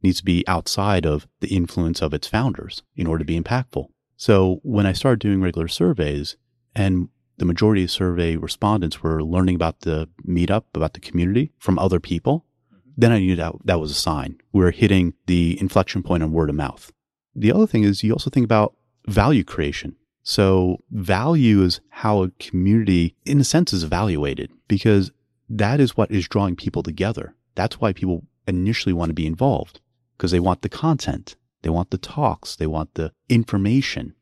needs 0.02 0.18
to 0.18 0.26
be 0.26 0.44
outside 0.48 1.06
of 1.06 1.28
the 1.40 1.48
influence 1.48 2.02
of 2.02 2.14
its 2.14 2.28
founders 2.28 2.84
in 2.96 3.08
order 3.08 3.24
to 3.24 3.28
be 3.28 3.40
impactful. 3.40 3.88
So 4.18 4.60
when 4.64 4.86
I 4.86 4.94
started 4.94 5.20
doing 5.20 5.42
regular 5.42 5.68
surveys 5.68 6.38
and 6.76 7.10
the 7.38 7.46
majority 7.46 7.84
of 7.84 7.92
survey 7.92 8.36
respondents 8.36 9.02
were 9.02 9.24
learning 9.24 9.56
about 9.56 9.82
the 9.82 10.08
meetup, 10.28 10.66
about 10.74 10.94
the 10.94 11.00
community 11.00 11.52
from 11.58 11.80
other 11.80 12.00
people, 12.00 12.46
mm-hmm. 12.72 12.90
then 12.98 13.12
I 13.12 13.20
knew 13.20 13.36
that 13.36 13.54
that 13.66 13.80
was 13.80 13.92
a 13.92 13.96
sign. 13.96 14.40
We 14.52 14.64
are 14.66 14.72
hitting 14.72 15.14
the 15.26 15.60
inflection 15.60 16.04
point 16.04 16.22
on 16.22 16.32
word 16.32 16.50
of 16.50 16.56
mouth. 16.56 16.92
The 17.36 17.52
other 17.52 17.66
thing 17.66 17.84
is 17.84 18.04
you 18.04 18.14
also 18.14 18.30
think 18.30 18.44
about 18.44 18.76
value 19.08 19.44
creation. 19.44 19.96
So 20.24 20.82
value 20.90 21.62
is 21.62 21.82
how 21.90 22.24
a 22.24 22.32
community, 22.40 23.16
in 23.26 23.40
a 23.40 23.44
sense, 23.44 23.74
is 23.74 23.84
evaluated 23.84 24.52
because 24.68 25.12
that 25.50 25.80
is 25.80 25.98
what 25.98 26.12
is 26.12 26.28
drawing 26.28 26.56
people 26.56 26.82
together. 26.82 27.36
That's 27.56 27.80
why 27.80 27.94
people 27.94 28.26
initially 28.48 28.94
want 28.94 29.10
to 29.10 29.14
be 29.14 29.28
involved 29.28 29.80
because 30.18 30.32
they 30.32 30.40
want 30.40 30.62
the 30.62 30.70
content. 30.70 31.36
They 31.62 31.70
want 31.70 31.92
the 31.92 31.98
talks. 31.98 32.56
They 32.56 32.68
want 32.68 32.96
the 32.96 33.12
information. 33.30 34.16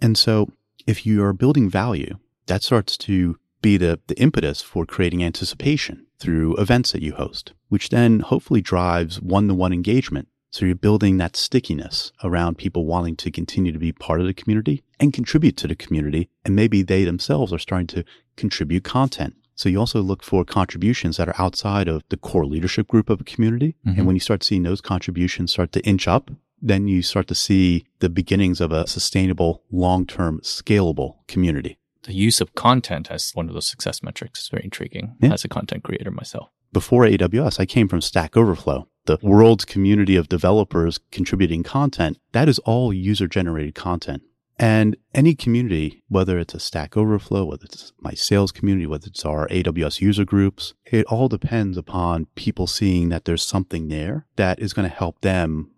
And 0.00 0.16
so 0.16 0.50
if 0.86 1.04
you 1.04 1.22
are 1.24 1.32
building 1.32 1.68
value, 1.68 2.18
that 2.46 2.62
starts 2.62 2.96
to 2.98 3.36
be 3.60 3.76
the, 3.76 4.00
the 4.06 4.18
impetus 4.18 4.62
for 4.62 4.86
creating 4.86 5.24
anticipation 5.24 6.06
through 6.18 6.56
events 6.56 6.92
that 6.92 7.02
you 7.02 7.14
host, 7.14 7.52
which 7.68 7.90
then 7.90 8.20
hopefully 8.20 8.60
drives 8.60 9.20
one 9.20 9.48
to 9.48 9.54
one 9.54 9.72
engagement. 9.72 10.28
So 10.50 10.64
you're 10.64 10.74
building 10.74 11.18
that 11.18 11.36
stickiness 11.36 12.10
around 12.24 12.56
people 12.56 12.86
wanting 12.86 13.16
to 13.16 13.30
continue 13.30 13.70
to 13.72 13.78
be 13.78 13.92
part 13.92 14.20
of 14.20 14.26
the 14.26 14.32
community 14.34 14.82
and 14.98 15.12
contribute 15.12 15.56
to 15.58 15.68
the 15.68 15.74
community. 15.74 16.30
And 16.44 16.56
maybe 16.56 16.82
they 16.82 17.04
themselves 17.04 17.52
are 17.52 17.58
starting 17.58 17.86
to 17.88 18.04
contribute 18.36 18.84
content. 18.84 19.34
So 19.56 19.68
you 19.68 19.78
also 19.78 20.00
look 20.00 20.22
for 20.22 20.44
contributions 20.44 21.16
that 21.16 21.28
are 21.28 21.34
outside 21.38 21.88
of 21.88 22.02
the 22.08 22.16
core 22.16 22.46
leadership 22.46 22.88
group 22.88 23.10
of 23.10 23.20
a 23.20 23.24
community. 23.24 23.74
Mhm. 23.86 23.98
And 23.98 24.06
when 24.06 24.16
you 24.16 24.20
start 24.20 24.42
seeing 24.44 24.62
those 24.62 24.80
contributions 24.80 25.50
start 25.52 25.72
to 25.72 25.84
inch 25.84 26.06
up, 26.08 26.30
then 26.62 26.88
you 26.88 27.02
start 27.02 27.26
to 27.28 27.34
see 27.34 27.84
the 27.98 28.08
beginnings 28.08 28.60
of 28.60 28.72
a 28.72 28.86
sustainable, 28.86 29.62
long-term, 29.70 30.40
scalable 30.42 31.16
community. 31.26 31.76
the 32.04 32.14
use 32.14 32.40
of 32.40 32.54
content 32.54 33.10
as 33.10 33.32
one 33.34 33.48
of 33.48 33.54
those 33.54 33.66
success 33.66 34.02
metrics 34.02 34.40
is 34.42 34.48
very 34.48 34.64
intriguing 34.64 35.14
Yeah. 35.20 35.32
as 35.34 35.44
a 35.44 35.48
content 35.48 35.82
creator 35.82 36.10
myself. 36.10 36.48
Before 36.72 37.04
AWS, 37.04 37.60
I 37.60 37.66
came 37.66 37.86
from 37.86 38.00
Stack 38.00 38.34
Overflow, 38.34 38.86
the 39.08 39.18
world's 39.22 39.64
community 39.64 40.16
of 40.16 40.28
developers 40.28 41.00
contributing 41.10 41.62
content. 41.62 42.18
That 42.32 42.46
is 42.46 42.58
all 42.60 42.92
user 42.92 43.26
generated 43.26 43.74
content. 43.74 44.22
And 44.58 44.96
any 45.14 45.34
community, 45.34 46.02
whether 46.08 46.38
it's 46.38 46.52
a 46.52 46.60
Stack 46.60 46.94
Overflow, 46.94 47.46
whether 47.46 47.64
it's 47.64 47.92
my 48.00 48.12
sales 48.12 48.52
community, 48.52 48.86
whether 48.86 49.06
it's 49.06 49.24
our 49.24 49.48
AWS 49.48 50.02
user 50.02 50.26
groups, 50.26 50.74
it 50.84 51.06
all 51.06 51.28
depends 51.28 51.78
upon 51.78 52.26
people 52.34 52.66
seeing 52.66 53.08
that 53.08 53.24
there's 53.24 53.42
something 53.42 53.88
there 53.88 54.26
that 54.36 54.58
is 54.58 54.74
going 54.74 54.88
to 54.88 54.94
help 54.94 55.20
them 55.22 55.70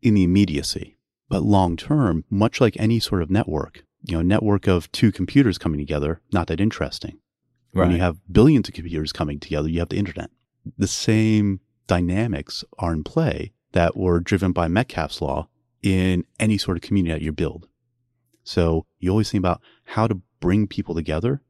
in 0.00 0.14
the 0.14 0.22
immediacy. 0.22 0.96
But 1.28 1.42
long 1.42 1.76
term, 1.76 2.24
much 2.30 2.60
like 2.60 2.76
any 2.78 3.00
sort 3.00 3.22
of 3.22 3.30
network, 3.30 3.82
you 4.02 4.16
know, 4.16 4.22
network 4.22 4.68
of 4.68 4.92
two 4.92 5.10
computers 5.10 5.58
coming 5.58 5.80
together, 5.80 6.20
not 6.32 6.46
that 6.46 6.60
interesting. 6.60 7.18
When 7.72 7.90
you 7.90 7.98
have 7.98 8.16
billions 8.30 8.68
of 8.68 8.74
computers 8.74 9.12
coming 9.12 9.38
together, 9.38 9.68
you 9.68 9.80
have 9.80 9.90
the 9.90 9.98
internet. 9.98 10.30
The 10.78 10.86
same 10.86 11.60
dynamics 11.86 12.64
are 12.78 12.92
in 12.92 13.04
play 13.04 13.52
that 13.72 13.96
were 13.96 14.20
driven 14.20 14.52
by 14.52 14.68
Metcalfe's 14.68 15.20
law 15.20 15.48
in 15.82 16.24
any 16.40 16.58
sort 16.58 16.76
of 16.76 16.82
community 16.82 17.12
that 17.12 17.24
you 17.24 17.32
build. 17.32 17.68
So 18.44 18.86
you 18.98 19.10
always 19.10 19.30
think 19.30 19.42
about 19.42 19.60
how 19.84 20.06
to 20.06 20.20
bring 20.40 20.66
people 20.66 20.94
together 20.94 21.42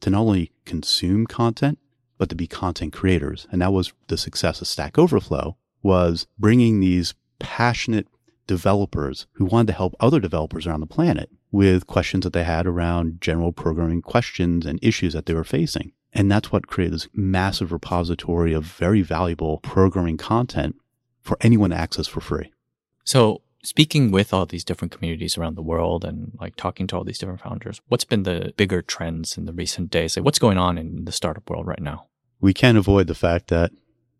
to 0.00 0.10
not 0.10 0.20
only 0.20 0.52
consume 0.64 1.26
content, 1.26 1.78
but 2.18 2.28
to 2.28 2.34
be 2.34 2.46
content 2.46 2.92
creators. 2.92 3.46
And 3.50 3.62
that 3.62 3.72
was 3.72 3.92
the 4.08 4.18
success 4.18 4.60
of 4.60 4.66
Stack 4.66 4.98
Overflow 4.98 5.56
was 5.82 6.26
bringing 6.38 6.80
these 6.80 7.14
passionate 7.38 8.06
developers 8.46 9.26
who 9.34 9.44
wanted 9.44 9.68
to 9.68 9.72
help 9.72 9.94
other 10.00 10.20
developers 10.20 10.66
around 10.66 10.80
the 10.80 10.86
planet 10.86 11.30
with 11.52 11.86
questions 11.86 12.24
that 12.24 12.32
they 12.32 12.44
had 12.44 12.66
around 12.66 13.20
general 13.20 13.52
programming 13.52 14.02
questions 14.02 14.66
and 14.66 14.78
issues 14.82 15.14
that 15.14 15.26
they 15.26 15.34
were 15.34 15.44
facing. 15.44 15.92
And 16.12 16.30
that's 16.30 16.50
what 16.50 16.66
created 16.66 16.94
this 16.94 17.08
massive 17.14 17.72
repository 17.72 18.52
of 18.52 18.64
very 18.64 19.02
valuable 19.02 19.58
programming 19.58 20.16
content 20.16 20.76
for 21.20 21.36
anyone 21.40 21.70
to 21.70 21.76
access 21.76 22.06
for 22.06 22.20
free. 22.20 22.52
So, 23.04 23.42
speaking 23.62 24.10
with 24.10 24.32
all 24.32 24.46
these 24.46 24.64
different 24.64 24.92
communities 24.92 25.36
around 25.36 25.54
the 25.54 25.62
world 25.62 26.04
and 26.04 26.32
like 26.40 26.56
talking 26.56 26.86
to 26.88 26.96
all 26.96 27.04
these 27.04 27.18
different 27.18 27.40
founders, 27.40 27.80
what's 27.88 28.04
been 28.04 28.24
the 28.24 28.52
bigger 28.56 28.82
trends 28.82 29.36
in 29.36 29.44
the 29.44 29.52
recent 29.52 29.90
days? 29.90 30.16
Like, 30.16 30.24
what's 30.24 30.38
going 30.38 30.58
on 30.58 30.78
in 30.78 31.04
the 31.04 31.12
startup 31.12 31.48
world 31.48 31.66
right 31.66 31.80
now? 31.80 32.06
We 32.40 32.54
can't 32.54 32.78
avoid 32.78 33.06
the 33.06 33.14
fact 33.14 33.48
that 33.48 33.70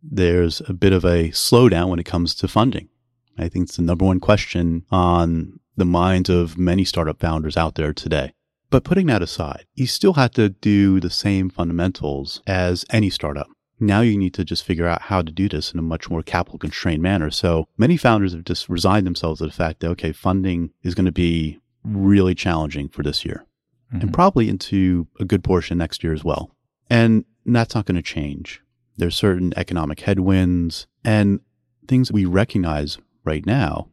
there's 0.03 0.61
a 0.69 0.73
bit 0.73 0.93
of 0.93 1.05
a 1.05 1.31
slowdown 1.31 1.89
when 1.89 1.99
it 1.99 2.07
comes 2.07 2.35
to 2.37 2.49
funding. 2.49 2.89
I 3.39 3.49
think 3.49 3.65
it's 3.65 3.77
the 3.77 3.83
number 3.83 4.05
one 4.05 4.21
question 4.21 4.85
on 4.91 5.61
the 5.77 5.85
minds 5.85 6.29
of 6.29 6.59
many 6.59 6.85
startup 6.85 7.21
founders 7.21 7.57
out 7.57 7.75
there 7.75 7.93
today. 7.93 8.33
But 8.71 8.85
putting 8.85 9.07
that 9.09 9.23
aside, 9.23 9.67
you 9.75 9.87
still 9.87 10.15
have 10.15 10.31
to 10.33 10.49
do 10.49 11.01
the 11.01 11.11
same 11.11 11.51
fundamentals 11.51 12.41
as 12.47 12.85
any 12.91 13.11
startup. 13.11 13.49
Now 13.81 14.01
you 14.03 14.17
need 14.17 14.35
to 14.35 14.45
just 14.45 14.65
figure 14.65 14.87
out 14.87 15.03
how 15.03 15.23
to 15.23 15.33
do 15.33 15.49
this 15.49 15.73
in 15.73 15.79
a 15.79 15.83
much 15.83 16.09
more 16.11 16.23
capital 16.23 16.59
constrained 16.59 17.03
manner. 17.03 17.31
So 17.31 17.67
many 17.77 17.97
founders 17.97 18.33
have 18.33 18.45
just 18.45 18.69
resigned 18.69 19.07
themselves 19.07 19.41
to 19.41 19.47
the 19.47 19.53
fact 19.53 19.81
that, 19.81 19.89
okay, 19.91 20.13
funding 20.13 20.71
is 20.83 20.95
going 20.95 21.07
to 21.07 21.13
be 21.13 21.59
really 21.83 22.35
challenging 22.35 22.89
for 22.89 23.03
this 23.03 23.25
year 23.25 23.45
and 23.91 24.03
Mhm. 24.03 24.13
probably 24.13 24.49
into 24.49 25.09
a 25.19 25.25
good 25.25 25.43
portion 25.43 25.79
next 25.79 26.05
year 26.05 26.13
as 26.13 26.23
well. 26.23 26.55
And 26.89 27.25
that's 27.47 27.75
not 27.75 27.87
going 27.87 27.97
to 27.97 28.03
change. 28.03 28.61
There's 28.99 29.17
certain 29.17 29.53
economic 29.57 30.01
headwinds 30.01 30.87
and 31.03 31.41
things 31.89 32.13
we 32.13 32.27
recognize 32.27 32.99
right 33.25 33.45
now 33.47 33.89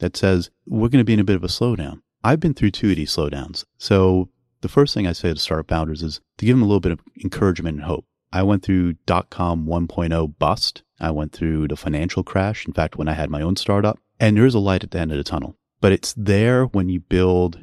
that 0.00 0.16
says 0.16 0.50
we're 0.66 0.88
going 0.88 0.98
to 1.00 1.04
be 1.04 1.14
in 1.14 1.20
a 1.20 1.24
bit 1.24 1.36
of 1.36 1.44
a 1.44 1.48
slowdown. 1.48 2.02
I've 2.22 2.40
been 2.40 2.54
through 2.54 2.72
two 2.72 2.90
of 2.90 2.96
these 2.96 3.14
slowdowns. 3.14 3.64
So 3.78 4.28
the 4.60 4.68
first 4.68 4.94
thing 4.94 5.06
I 5.06 5.12
say 5.12 5.32
to 5.32 5.38
startup 5.38 5.68
founders 5.68 6.02
is 6.02 6.20
to 6.38 6.44
give 6.46 6.56
them 6.56 6.62
a 6.62 6.66
little 6.66 6.80
bit 6.80 6.92
of 6.92 7.00
encouragement 7.22 7.76
and 7.76 7.84
hope. 7.86 8.04
I 8.32 8.42
went 8.42 8.62
through 8.62 8.94
dot 9.06 9.30
com 9.30 9.66
1.0 9.66 10.38
bust. 10.38 10.82
I 11.00 11.10
went 11.10 11.32
through 11.32 11.68
the 11.68 11.76
financial 11.76 12.22
crash. 12.22 12.66
In 12.66 12.72
fact, 12.72 12.96
when 12.96 13.08
I 13.08 13.14
had 13.14 13.30
my 13.30 13.40
own 13.42 13.56
startup, 13.56 13.98
and 14.20 14.36
there 14.36 14.46
is 14.46 14.54
a 14.54 14.58
light 14.60 14.84
at 14.84 14.90
the 14.90 15.00
end 15.00 15.10
of 15.12 15.18
the 15.18 15.24
tunnel, 15.24 15.56
but 15.80 15.92
it's 15.92 16.14
there 16.16 16.66
when 16.66 16.88
you 16.90 17.00
build 17.00 17.58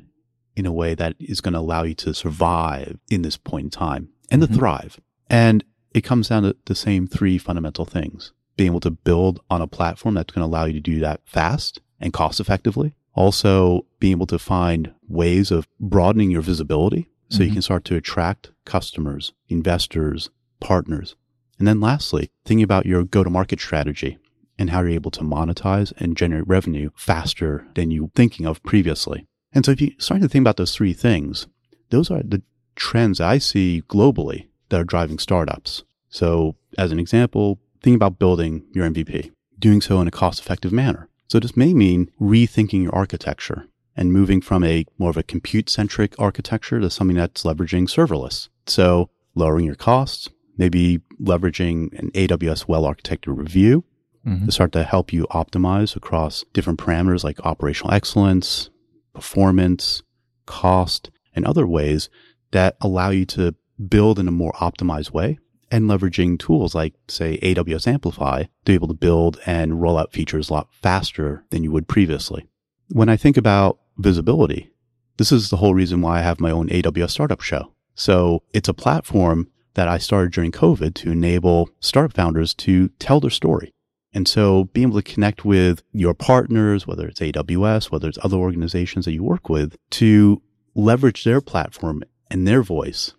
in 0.55 0.65
a 0.65 0.71
way 0.73 0.95
that 0.95 1.15
is 1.19 1.39
going 1.39 1.53
to 1.53 1.59
allow 1.59 1.83
you 1.83 1.93
to 1.93 2.13
survive 2.15 2.97
in 3.11 3.21
this 3.21 3.37
point 3.37 3.65
in 3.65 3.69
time 3.69 4.09
and 4.31 4.41
to 4.41 4.47
Mhm. 4.47 4.55
thrive. 4.55 4.99
And 5.29 5.63
it 5.93 6.01
comes 6.01 6.29
down 6.29 6.43
to 6.43 6.55
the 6.65 6.73
same 6.75 7.05
three 7.05 7.37
fundamental 7.37 7.85
things 7.85 8.33
being 8.55 8.71
able 8.71 8.79
to 8.79 8.89
build 8.89 9.39
on 9.51 9.61
a 9.61 9.67
platform 9.67 10.15
that's 10.15 10.33
going 10.33 10.41
to 10.41 10.47
allow 10.51 10.65
you 10.65 10.73
to 10.73 10.79
do 10.79 10.99
that 10.99 11.21
fast 11.25 11.79
and 11.99 12.11
cost 12.11 12.39
effectively. 12.39 12.95
Also, 13.17 13.85
being 13.99 14.11
able 14.11 14.27
to 14.27 14.37
find 14.39 14.93
ways 15.09 15.49
of 15.51 15.67
broadening 15.79 16.29
your 16.29 16.41
visibility 16.43 17.09
so 17.29 17.43
you 17.43 17.49
Mhm. 17.49 17.53
can 17.53 17.61
start 17.63 17.83
to 17.85 17.95
attract 17.95 18.51
customers, 18.63 19.33
investors, 19.49 20.29
partners. 20.59 21.15
And 21.57 21.67
then 21.67 21.81
lastly, 21.81 22.29
thinking 22.45 22.63
about 22.63 22.85
your 22.85 23.03
go 23.03 23.23
to 23.23 23.29
market 23.29 23.59
strategy 23.59 24.17
and 24.59 24.69
how 24.69 24.81
you're 24.81 24.89
able 24.91 25.11
to 25.11 25.21
monetize 25.23 25.91
and 25.97 26.15
generate 26.15 26.47
revenue 26.47 26.91
faster 26.95 27.67
than 27.73 27.89
you 27.89 28.03
were 28.03 28.11
thinking 28.15 28.45
of 28.45 28.61
previously. 28.61 29.25
And 29.51 29.65
so 29.65 29.71
if 29.71 29.81
you 29.81 29.91
start 29.97 30.21
to 30.21 30.29
think 30.29 30.43
about 30.43 30.57
those 30.57 30.75
three 30.75 30.93
things, 30.93 31.47
those 31.89 32.11
are 32.11 32.21
the 32.23 32.43
trends 32.75 33.19
I 33.19 33.39
see 33.39 33.81
globally 33.89 34.45
that 34.69 34.79
are 34.79 34.83
driving 34.93 35.17
startups. 35.17 35.83
So 36.09 36.55
as 36.77 36.91
an 36.91 36.99
example, 36.99 37.59
think 37.81 37.95
about 37.95 38.19
building 38.19 38.63
your 38.73 38.85
MVP, 38.85 39.31
doing 39.57 39.81
so 39.81 39.99
in 40.01 40.07
a 40.07 40.11
cost 40.11 40.39
effective 40.39 40.71
manner. 40.71 41.09
So 41.27 41.39
this 41.39 41.57
may 41.57 41.73
mean 41.73 42.11
rethinking 42.21 42.83
your 42.83 42.95
architecture 42.95 43.67
and 43.95 44.13
moving 44.13 44.41
from 44.41 44.63
a 44.63 44.85
more 44.97 45.09
of 45.09 45.17
a 45.17 45.23
compute 45.23 45.69
centric 45.69 46.15
architecture 46.19 46.79
to 46.79 46.89
something 46.89 47.17
that's 47.17 47.43
leveraging 47.43 47.89
serverless. 47.89 48.49
So 48.65 49.09
lowering 49.35 49.65
your 49.65 49.75
costs, 49.75 50.29
maybe 50.57 51.01
leveraging 51.21 51.97
an 51.97 52.11
AWS 52.11 52.67
well 52.67 52.83
architected 52.83 53.37
review 53.37 53.83
mm-hmm. 54.25 54.45
to 54.45 54.51
start 54.51 54.71
to 54.73 54.83
help 54.83 55.11
you 55.11 55.27
optimize 55.31 55.95
across 55.95 56.45
different 56.53 56.79
parameters 56.79 57.23
like 57.23 57.39
operational 57.45 57.93
excellence, 57.93 58.69
performance, 59.13 60.03
cost, 60.45 61.09
and 61.35 61.45
other 61.45 61.67
ways 61.67 62.09
that 62.51 62.77
allow 62.79 63.09
you 63.09 63.25
to 63.25 63.55
build 63.89 64.17
in 64.17 64.27
a 64.27 64.31
more 64.31 64.53
optimized 64.53 65.11
way 65.11 65.37
and 65.71 65.89
leveraging 65.89 66.39
tools 66.39 66.73
like, 66.73 66.93
say, 67.07 67.37
AWS 67.39 67.87
Amplify 67.87 68.43
to 68.43 68.49
be 68.65 68.73
able 68.73 68.87
to 68.87 68.93
build 68.93 69.39
and 69.45 69.81
roll 69.81 69.97
out 69.97 70.13
features 70.13 70.49
a 70.49 70.53
lot 70.53 70.73
faster 70.73 71.43
than 71.49 71.63
you 71.63 71.71
would 71.71 71.87
previously. 71.87 72.47
When 72.89 73.09
I 73.09 73.17
think 73.17 73.37
about 73.37 73.79
visibility, 73.97 74.71
this 75.17 75.31
is 75.31 75.49
the 75.49 75.57
whole 75.57 75.73
reason 75.73 76.01
why 76.01 76.19
I 76.19 76.21
have 76.21 76.39
my 76.39 76.51
own 76.51 76.69
AWS 76.69 77.11
startup 77.11 77.41
show. 77.41 77.73
So 77.95 78.43
it's 78.53 78.69
a 78.69 78.73
platform 78.73 79.49
that 79.73 79.87
I 79.87 79.97
started 79.97 80.31
during 80.31 80.51
COVID 80.51 80.93
to 80.95 81.11
enable 81.11 81.69
startup 81.79 82.15
founders 82.15 82.53
to 82.55 82.89
tell 82.99 83.19
their 83.19 83.29
story. 83.29 83.73
And 84.13 84.27
so 84.27 84.65
being 84.65 84.87
able 84.87 85.01
to 85.01 85.13
connect 85.13 85.45
with 85.45 85.83
your 85.91 86.13
partners, 86.13 86.87
whether 86.87 87.07
it's 87.07 87.19
AWS, 87.19 87.91
whether 87.91 88.07
it's 88.07 88.17
other 88.23 88.37
organizations 88.37 89.05
that 89.05 89.13
you 89.13 89.23
work 89.23 89.49
with, 89.49 89.75
to 89.91 90.41
leverage 90.73 91.23
their 91.23 91.41
platform 91.41 92.03
and 92.31 92.47
their 92.47 92.63
voice 92.63 93.13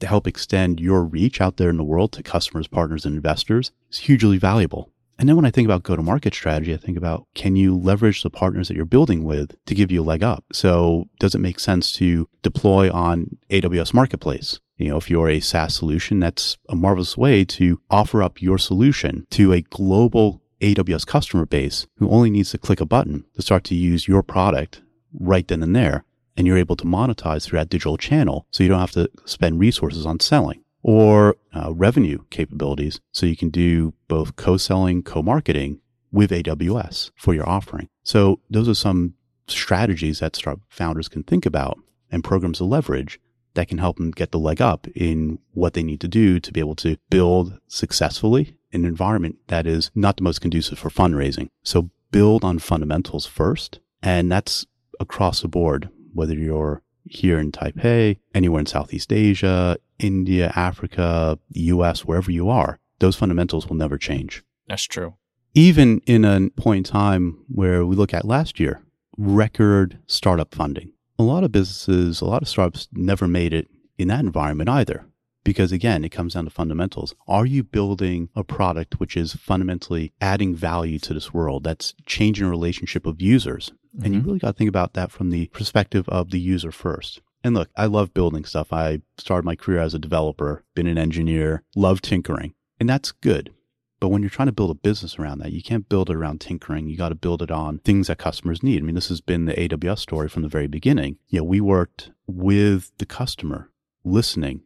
to 0.00 0.06
help 0.06 0.26
extend 0.26 0.80
your 0.80 1.04
reach 1.04 1.40
out 1.40 1.56
there 1.56 1.70
in 1.70 1.76
the 1.76 1.84
world 1.84 2.12
to 2.12 2.22
customers, 2.22 2.68
partners, 2.68 3.04
and 3.04 3.16
investors 3.16 3.72
is 3.90 3.98
hugely 3.98 4.38
valuable. 4.38 4.90
And 5.18 5.28
then 5.28 5.34
when 5.34 5.44
I 5.44 5.50
think 5.50 5.66
about 5.66 5.82
go 5.82 5.96
to 5.96 6.02
market 6.02 6.32
strategy, 6.32 6.72
I 6.72 6.76
think 6.76 6.96
about 6.96 7.26
can 7.34 7.56
you 7.56 7.76
leverage 7.76 8.22
the 8.22 8.30
partners 8.30 8.68
that 8.68 8.76
you're 8.76 8.84
building 8.84 9.24
with 9.24 9.56
to 9.66 9.74
give 9.74 9.90
you 9.90 10.02
a 10.02 10.04
leg 10.04 10.22
up? 10.22 10.44
So 10.52 11.08
does 11.18 11.34
it 11.34 11.40
make 11.40 11.58
sense 11.58 11.90
to 11.94 12.28
deploy 12.42 12.90
on 12.92 13.36
AWS 13.50 13.92
Marketplace? 13.92 14.60
You 14.76 14.90
know, 14.90 14.96
if 14.96 15.10
you're 15.10 15.28
a 15.28 15.40
SaaS 15.40 15.74
solution, 15.74 16.20
that's 16.20 16.56
a 16.68 16.76
marvelous 16.76 17.16
way 17.16 17.44
to 17.46 17.80
offer 17.90 18.22
up 18.22 18.40
your 18.40 18.58
solution 18.58 19.26
to 19.30 19.52
a 19.52 19.62
global 19.62 20.40
AWS 20.60 21.04
customer 21.04 21.46
base 21.46 21.88
who 21.96 22.08
only 22.08 22.30
needs 22.30 22.52
to 22.52 22.58
click 22.58 22.80
a 22.80 22.86
button 22.86 23.24
to 23.34 23.42
start 23.42 23.64
to 23.64 23.74
use 23.74 24.06
your 24.06 24.22
product 24.22 24.82
right 25.12 25.48
then 25.48 25.62
and 25.62 25.74
there 25.74 26.04
and 26.38 26.46
you're 26.46 26.56
able 26.56 26.76
to 26.76 26.84
monetize 26.84 27.44
through 27.44 27.58
that 27.58 27.68
digital 27.68 27.98
channel 27.98 28.46
so 28.52 28.62
you 28.62 28.68
don't 28.68 28.78
have 28.78 28.92
to 28.92 29.10
spend 29.24 29.58
resources 29.58 30.06
on 30.06 30.20
selling 30.20 30.62
or 30.82 31.36
uh, 31.52 31.74
revenue 31.74 32.18
capabilities 32.30 33.00
so 33.10 33.26
you 33.26 33.36
can 33.36 33.50
do 33.50 33.92
both 34.06 34.36
co-selling, 34.36 35.02
co-marketing 35.02 35.80
with 36.12 36.30
AWS 36.30 37.10
for 37.16 37.34
your 37.34 37.46
offering. 37.46 37.88
So 38.04 38.40
those 38.48 38.68
are 38.68 38.74
some 38.74 39.14
strategies 39.48 40.20
that 40.20 40.36
startup 40.36 40.62
founders 40.68 41.08
can 41.08 41.24
think 41.24 41.44
about 41.44 41.78
and 42.10 42.22
programs 42.22 42.58
to 42.58 42.64
leverage 42.64 43.20
that 43.54 43.66
can 43.66 43.78
help 43.78 43.96
them 43.96 44.12
get 44.12 44.30
the 44.30 44.38
leg 44.38 44.62
up 44.62 44.86
in 44.94 45.40
what 45.54 45.74
they 45.74 45.82
need 45.82 46.00
to 46.00 46.08
do 46.08 46.38
to 46.38 46.52
be 46.52 46.60
able 46.60 46.76
to 46.76 46.96
build 47.10 47.58
successfully 47.66 48.54
an 48.72 48.84
environment 48.84 49.36
that 49.48 49.66
is 49.66 49.90
not 49.94 50.18
the 50.18 50.22
most 50.22 50.40
conducive 50.40 50.78
for 50.78 50.90
fundraising. 50.90 51.48
So 51.64 51.90
build 52.12 52.44
on 52.44 52.60
fundamentals 52.60 53.26
first. 53.26 53.80
And 54.02 54.30
that's 54.30 54.66
across 55.00 55.40
the 55.40 55.48
board 55.48 55.88
whether 56.18 56.34
you're 56.34 56.82
here 57.04 57.38
in 57.38 57.52
Taipei, 57.52 58.18
anywhere 58.34 58.60
in 58.60 58.66
Southeast 58.66 59.12
Asia, 59.12 59.78
India, 59.98 60.52
Africa, 60.54 61.38
US, 61.50 62.04
wherever 62.04 62.30
you 62.30 62.50
are, 62.50 62.78
those 62.98 63.16
fundamentals 63.16 63.68
will 63.68 63.76
never 63.76 63.96
change. 63.96 64.42
That's 64.66 64.84
true. 64.84 65.14
Even 65.54 66.00
in 66.06 66.24
a 66.24 66.50
point 66.50 66.86
in 66.88 66.92
time 66.92 67.38
where 67.48 67.86
we 67.86 67.96
look 67.96 68.12
at 68.12 68.26
last 68.26 68.60
year, 68.60 68.82
record 69.16 69.98
startup 70.06 70.54
funding. 70.54 70.92
A 71.18 71.22
lot 71.22 71.44
of 71.44 71.52
businesses, 71.52 72.20
a 72.20 72.26
lot 72.26 72.42
of 72.42 72.48
startups 72.48 72.88
never 72.92 73.26
made 73.26 73.52
it 73.52 73.68
in 73.96 74.08
that 74.08 74.20
environment 74.20 74.68
either. 74.68 75.06
Because 75.44 75.72
again, 75.72 76.04
it 76.04 76.10
comes 76.10 76.34
down 76.34 76.44
to 76.44 76.50
fundamentals. 76.50 77.14
Are 77.26 77.46
you 77.46 77.62
building 77.62 78.28
a 78.36 78.44
product 78.44 79.00
which 79.00 79.16
is 79.16 79.32
fundamentally 79.34 80.12
adding 80.20 80.54
value 80.54 80.98
to 80.98 81.14
this 81.14 81.32
world 81.32 81.64
that's 81.64 81.94
changing 82.04 82.44
the 82.44 82.50
relationship 82.50 83.06
of 83.06 83.22
users? 83.22 83.72
Mm-hmm. 83.94 84.04
And 84.04 84.14
you 84.14 84.20
mm-hmm. 84.20 84.28
really 84.28 84.38
got 84.38 84.48
to 84.48 84.52
think 84.54 84.68
about 84.68 84.94
that 84.94 85.10
from 85.10 85.30
the 85.30 85.46
perspective 85.48 86.08
of 86.08 86.30
the 86.30 86.40
user 86.40 86.72
first. 86.72 87.20
And 87.44 87.54
look, 87.54 87.70
I 87.76 87.86
love 87.86 88.14
building 88.14 88.44
stuff. 88.44 88.72
I 88.72 89.00
started 89.16 89.44
my 89.44 89.56
career 89.56 89.80
as 89.80 89.94
a 89.94 89.98
developer, 89.98 90.64
been 90.74 90.86
an 90.86 90.98
engineer, 90.98 91.62
love 91.76 92.02
tinkering, 92.02 92.54
and 92.80 92.88
that's 92.88 93.12
good. 93.12 93.54
But 94.00 94.08
when 94.08 94.22
you're 94.22 94.30
trying 94.30 94.46
to 94.46 94.52
build 94.52 94.70
a 94.70 94.74
business 94.74 95.18
around 95.18 95.38
that, 95.38 95.52
you 95.52 95.62
can't 95.62 95.88
build 95.88 96.08
it 96.08 96.16
around 96.16 96.40
tinkering. 96.40 96.88
You 96.88 96.96
got 96.96 97.08
to 97.08 97.16
build 97.16 97.42
it 97.42 97.50
on 97.50 97.78
things 97.78 98.06
that 98.06 98.18
customers 98.18 98.62
need. 98.62 98.80
I 98.80 98.84
mean, 98.84 98.94
this 98.94 99.08
has 99.08 99.20
been 99.20 99.46
the 99.46 99.54
AWS 99.54 99.98
story 99.98 100.28
from 100.28 100.42
the 100.42 100.48
very 100.48 100.68
beginning. 100.68 101.18
Yeah, 101.28 101.40
we 101.40 101.60
worked 101.60 102.12
with 102.26 102.92
the 102.98 103.06
customer, 103.06 103.70
listening, 104.04 104.62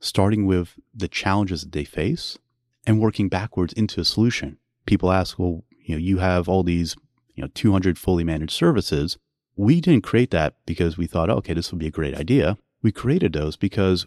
starting 0.00 0.46
with 0.46 0.80
the 0.92 1.06
challenges 1.06 1.62
that 1.62 1.72
they 1.72 1.84
face 1.84 2.38
and 2.84 3.00
working 3.00 3.28
backwards 3.28 3.72
into 3.72 4.00
a 4.00 4.04
solution. 4.04 4.58
People 4.84 5.12
ask, 5.12 5.38
well, 5.38 5.62
you 5.84 5.94
know, 5.94 6.00
you 6.00 6.18
have 6.18 6.48
all 6.48 6.64
these 6.64 6.96
you 7.34 7.42
know, 7.42 7.50
200 7.54 7.98
fully 7.98 8.24
managed 8.24 8.52
services. 8.52 9.18
We 9.56 9.80
didn't 9.80 10.04
create 10.04 10.30
that 10.30 10.54
because 10.66 10.96
we 10.96 11.06
thought, 11.06 11.30
oh, 11.30 11.34
okay, 11.34 11.54
this 11.54 11.70
would 11.70 11.78
be 11.78 11.86
a 11.86 11.90
great 11.90 12.14
idea. 12.14 12.56
We 12.82 12.92
created 12.92 13.32
those 13.32 13.56
because 13.56 14.06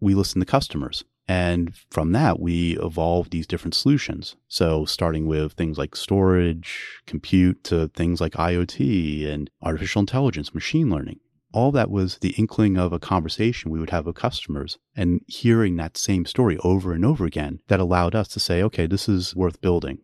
we 0.00 0.14
listened 0.14 0.42
to 0.42 0.50
customers. 0.50 1.04
And 1.26 1.74
from 1.90 2.12
that, 2.12 2.38
we 2.38 2.76
evolved 2.78 3.30
these 3.30 3.46
different 3.46 3.74
solutions. 3.74 4.36
So 4.46 4.84
starting 4.84 5.26
with 5.26 5.54
things 5.54 5.78
like 5.78 5.96
storage, 5.96 7.00
compute 7.06 7.64
to 7.64 7.88
things 7.88 8.20
like 8.20 8.32
IoT 8.32 9.26
and 9.26 9.48
artificial 9.62 10.00
intelligence, 10.00 10.54
machine 10.54 10.90
learning. 10.90 11.20
All 11.52 11.70
that 11.72 11.90
was 11.90 12.18
the 12.18 12.34
inkling 12.36 12.76
of 12.76 12.92
a 12.92 12.98
conversation 12.98 13.70
we 13.70 13.78
would 13.78 13.90
have 13.90 14.06
with 14.06 14.16
customers 14.16 14.76
and 14.96 15.20
hearing 15.26 15.76
that 15.76 15.96
same 15.96 16.26
story 16.26 16.58
over 16.58 16.92
and 16.92 17.04
over 17.04 17.24
again 17.24 17.60
that 17.68 17.80
allowed 17.80 18.14
us 18.14 18.28
to 18.28 18.40
say, 18.40 18.62
okay, 18.62 18.86
this 18.86 19.08
is 19.08 19.36
worth 19.36 19.60
building. 19.60 19.98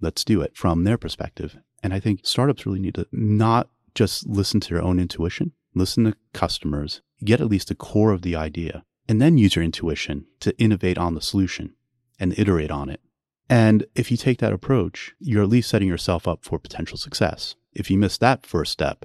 Let's 0.00 0.24
do 0.24 0.40
it 0.40 0.56
from 0.56 0.84
their 0.84 0.98
perspective. 0.98 1.58
And 1.84 1.92
I 1.92 2.00
think 2.00 2.20
startups 2.22 2.64
really 2.64 2.80
need 2.80 2.94
to 2.94 3.06
not 3.12 3.68
just 3.94 4.26
listen 4.26 4.58
to 4.60 4.70
their 4.70 4.82
own 4.82 4.98
intuition, 4.98 5.52
listen 5.74 6.04
to 6.04 6.16
customers, 6.32 7.02
get 7.22 7.42
at 7.42 7.48
least 7.48 7.68
the 7.68 7.74
core 7.74 8.10
of 8.10 8.22
the 8.22 8.34
idea, 8.34 8.84
and 9.06 9.20
then 9.20 9.36
use 9.36 9.54
your 9.54 9.64
intuition 9.64 10.24
to 10.40 10.58
innovate 10.58 10.96
on 10.96 11.14
the 11.14 11.20
solution 11.20 11.74
and 12.18 12.36
iterate 12.38 12.70
on 12.70 12.88
it. 12.88 13.02
And 13.50 13.84
if 13.94 14.10
you 14.10 14.16
take 14.16 14.38
that 14.38 14.54
approach, 14.54 15.14
you're 15.20 15.42
at 15.42 15.50
least 15.50 15.68
setting 15.68 15.86
yourself 15.86 16.26
up 16.26 16.42
for 16.42 16.58
potential 16.58 16.96
success. 16.96 17.54
If 17.74 17.90
you 17.90 17.98
miss 17.98 18.16
that 18.16 18.46
first 18.46 18.72
step, 18.72 19.04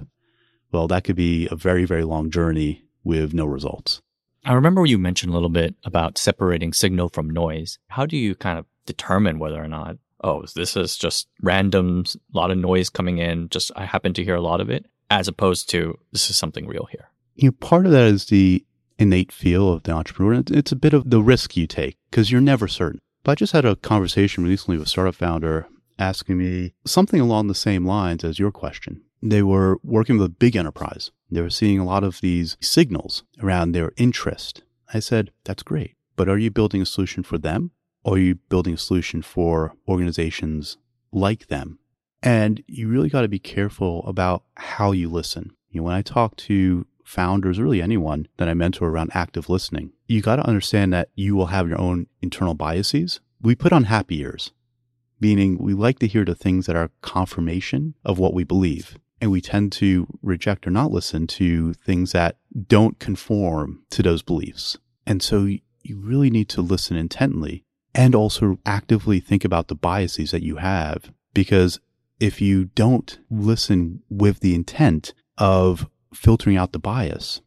well, 0.72 0.88
that 0.88 1.04
could 1.04 1.16
be 1.16 1.48
a 1.50 1.56
very, 1.56 1.84
very 1.84 2.04
long 2.04 2.30
journey 2.30 2.84
with 3.04 3.34
no 3.34 3.44
results. 3.44 4.00
I 4.46 4.54
remember 4.54 4.86
you 4.86 4.96
mentioned 4.96 5.32
a 5.32 5.34
little 5.34 5.50
bit 5.50 5.74
about 5.84 6.16
separating 6.16 6.72
signal 6.72 7.10
from 7.10 7.28
noise. 7.28 7.78
How 7.88 8.06
do 8.06 8.16
you 8.16 8.34
kind 8.34 8.58
of 8.58 8.64
determine 8.86 9.38
whether 9.38 9.62
or 9.62 9.68
not 9.68 9.98
oh, 10.22 10.44
this 10.54 10.76
is 10.76 10.96
just 10.96 11.28
random, 11.42 12.04
a 12.34 12.36
lot 12.36 12.50
of 12.50 12.58
noise 12.58 12.90
coming 12.90 13.18
in. 13.18 13.48
Just 13.48 13.70
I 13.76 13.84
happen 13.84 14.14
to 14.14 14.24
hear 14.24 14.34
a 14.34 14.40
lot 14.40 14.60
of 14.60 14.70
it, 14.70 14.86
as 15.10 15.28
opposed 15.28 15.68
to 15.70 15.98
this 16.12 16.30
is 16.30 16.36
something 16.36 16.66
real 16.66 16.88
here. 16.90 17.10
You 17.34 17.48
know, 17.48 17.52
part 17.52 17.86
of 17.86 17.92
that 17.92 18.06
is 18.06 18.26
the 18.26 18.64
innate 18.98 19.32
feel 19.32 19.72
of 19.72 19.82
the 19.84 19.92
entrepreneur. 19.92 20.42
It's 20.48 20.72
a 20.72 20.76
bit 20.76 20.92
of 20.92 21.08
the 21.08 21.22
risk 21.22 21.56
you 21.56 21.66
take 21.66 21.96
because 22.10 22.30
you're 22.30 22.40
never 22.40 22.68
certain. 22.68 23.00
But 23.24 23.32
I 23.32 23.34
just 23.36 23.52
had 23.52 23.64
a 23.64 23.76
conversation 23.76 24.44
recently 24.44 24.78
with 24.78 24.86
a 24.86 24.90
startup 24.90 25.14
founder 25.14 25.66
asking 25.98 26.38
me 26.38 26.74
something 26.84 27.20
along 27.20 27.46
the 27.46 27.54
same 27.54 27.86
lines 27.86 28.24
as 28.24 28.38
your 28.38 28.50
question. 28.50 29.02
They 29.22 29.42
were 29.42 29.78
working 29.82 30.16
with 30.18 30.26
a 30.26 30.30
big 30.30 30.56
enterprise. 30.56 31.10
They 31.30 31.42
were 31.42 31.50
seeing 31.50 31.78
a 31.78 31.84
lot 31.84 32.04
of 32.04 32.20
these 32.20 32.56
signals 32.60 33.22
around 33.42 33.72
their 33.72 33.92
interest. 33.96 34.62
I 34.92 35.00
said, 35.00 35.30
that's 35.44 35.62
great. 35.62 35.96
But 36.16 36.28
are 36.28 36.38
you 36.38 36.50
building 36.50 36.82
a 36.82 36.86
solution 36.86 37.22
for 37.22 37.38
them 37.38 37.70
or 38.04 38.14
are 38.14 38.18
you 38.18 38.34
building 38.48 38.74
a 38.74 38.78
solution 38.78 39.22
for 39.22 39.74
organizations 39.88 40.76
like 41.12 41.48
them? 41.48 41.78
And 42.22 42.62
you 42.66 42.88
really 42.88 43.08
got 43.08 43.22
to 43.22 43.28
be 43.28 43.38
careful 43.38 44.04
about 44.06 44.44
how 44.56 44.92
you 44.92 45.08
listen. 45.08 45.52
You 45.70 45.80
know, 45.80 45.84
when 45.84 45.94
I 45.94 46.02
talk 46.02 46.36
to 46.36 46.86
founders, 47.04 47.58
really 47.58 47.82
anyone 47.82 48.28
that 48.36 48.48
I 48.48 48.54
mentor 48.54 48.88
around 48.88 49.10
active 49.14 49.48
listening, 49.48 49.92
you 50.06 50.20
got 50.20 50.36
to 50.36 50.46
understand 50.46 50.92
that 50.92 51.08
you 51.14 51.34
will 51.34 51.46
have 51.46 51.68
your 51.68 51.80
own 51.80 52.06
internal 52.20 52.54
biases. 52.54 53.20
We 53.40 53.54
put 53.54 53.72
on 53.72 53.84
happy 53.84 54.20
ears, 54.20 54.52
meaning 55.18 55.58
we 55.58 55.74
like 55.74 55.98
to 56.00 56.06
hear 56.06 56.24
the 56.24 56.34
things 56.34 56.66
that 56.66 56.76
are 56.76 56.90
confirmation 57.00 57.94
of 58.04 58.18
what 58.18 58.34
we 58.34 58.44
believe. 58.44 58.98
And 59.20 59.30
we 59.30 59.40
tend 59.40 59.72
to 59.72 60.06
reject 60.22 60.66
or 60.66 60.70
not 60.70 60.92
listen 60.92 61.26
to 61.28 61.74
things 61.74 62.12
that 62.12 62.36
don't 62.68 62.98
conform 62.98 63.82
to 63.90 64.02
those 64.02 64.22
beliefs. 64.22 64.78
And 65.06 65.22
so 65.22 65.44
you 65.82 65.98
really 65.98 66.30
need 66.30 66.48
to 66.50 66.62
listen 66.62 66.96
intently 66.96 67.64
and 67.94 68.14
also 68.14 68.58
actively 68.64 69.20
think 69.20 69.44
about 69.44 69.68
the 69.68 69.74
biases 69.74 70.30
that 70.30 70.42
you 70.42 70.56
have 70.56 71.12
because 71.34 71.80
if 72.18 72.40
you 72.40 72.66
don't 72.66 73.18
listen 73.30 74.02
with 74.08 74.40
the 74.40 74.54
intent 74.54 75.14
of 75.38 75.88
filtering 76.12 76.56
out 76.56 76.72
the 76.72 76.78
bias, 76.78 77.40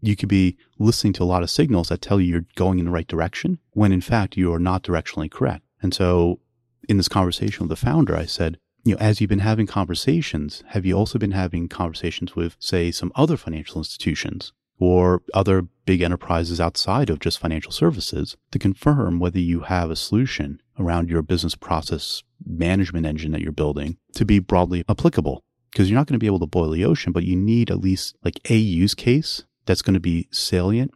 you 0.00 0.16
could 0.16 0.28
be 0.28 0.56
listening 0.78 1.12
to 1.14 1.22
a 1.22 1.24
lot 1.24 1.42
of 1.42 1.50
signals 1.50 1.88
that 1.88 2.00
tell 2.00 2.20
you 2.20 2.32
you're 2.32 2.44
going 2.54 2.78
in 2.78 2.86
the 2.86 2.90
right 2.90 3.06
direction 3.06 3.58
when 3.70 3.92
in 3.92 4.00
fact 4.00 4.36
you 4.36 4.52
are 4.52 4.58
not 4.58 4.82
directionally 4.82 5.30
correct. 5.30 5.64
And 5.80 5.94
so 5.94 6.40
in 6.88 6.96
this 6.96 7.08
conversation 7.08 7.66
with 7.66 7.70
the 7.70 7.84
founder, 7.84 8.16
I 8.16 8.26
said, 8.26 8.58
you 8.84 8.92
know, 8.92 9.00
as 9.00 9.20
you've 9.20 9.30
been 9.30 9.40
having 9.40 9.66
conversations, 9.66 10.62
have 10.68 10.86
you 10.86 10.96
also 10.96 11.18
been 11.18 11.32
having 11.32 11.68
conversations 11.68 12.36
with, 12.36 12.56
say, 12.60 12.92
some 12.92 13.10
other 13.16 13.36
financial 13.36 13.78
institutions 13.78 14.52
or 14.78 15.22
other 15.32 15.62
big 15.84 16.02
enterprises 16.02 16.60
outside 16.60 17.08
of 17.08 17.20
just 17.20 17.38
financial 17.38 17.72
services 17.72 18.36
to 18.50 18.58
confirm 18.58 19.18
whether 19.18 19.38
you 19.38 19.60
have 19.60 19.90
a 19.90 19.96
solution 19.96 20.60
around 20.78 21.08
your 21.08 21.22
business 21.22 21.54
process 21.54 22.22
management 22.44 23.06
engine 23.06 23.32
that 23.32 23.40
you're 23.40 23.52
building 23.52 23.96
to 24.14 24.24
be 24.24 24.38
broadly 24.38 24.84
applicable? 24.88 25.42
Because 25.70 25.88
you're 25.90 25.98
not 25.98 26.06
going 26.06 26.14
to 26.14 26.22
be 26.22 26.26
able 26.26 26.40
to 26.40 26.46
boil 26.46 26.70
the 26.70 26.84
ocean, 26.84 27.12
but 27.12 27.24
you 27.24 27.36
need 27.36 27.70
at 27.70 27.80
least 27.80 28.16
like 28.24 28.40
a 28.50 28.56
use 28.56 28.94
case 28.94 29.44
that's 29.66 29.82
going 29.82 29.94
to 29.94 30.00
be 30.00 30.28
salient 30.30 30.92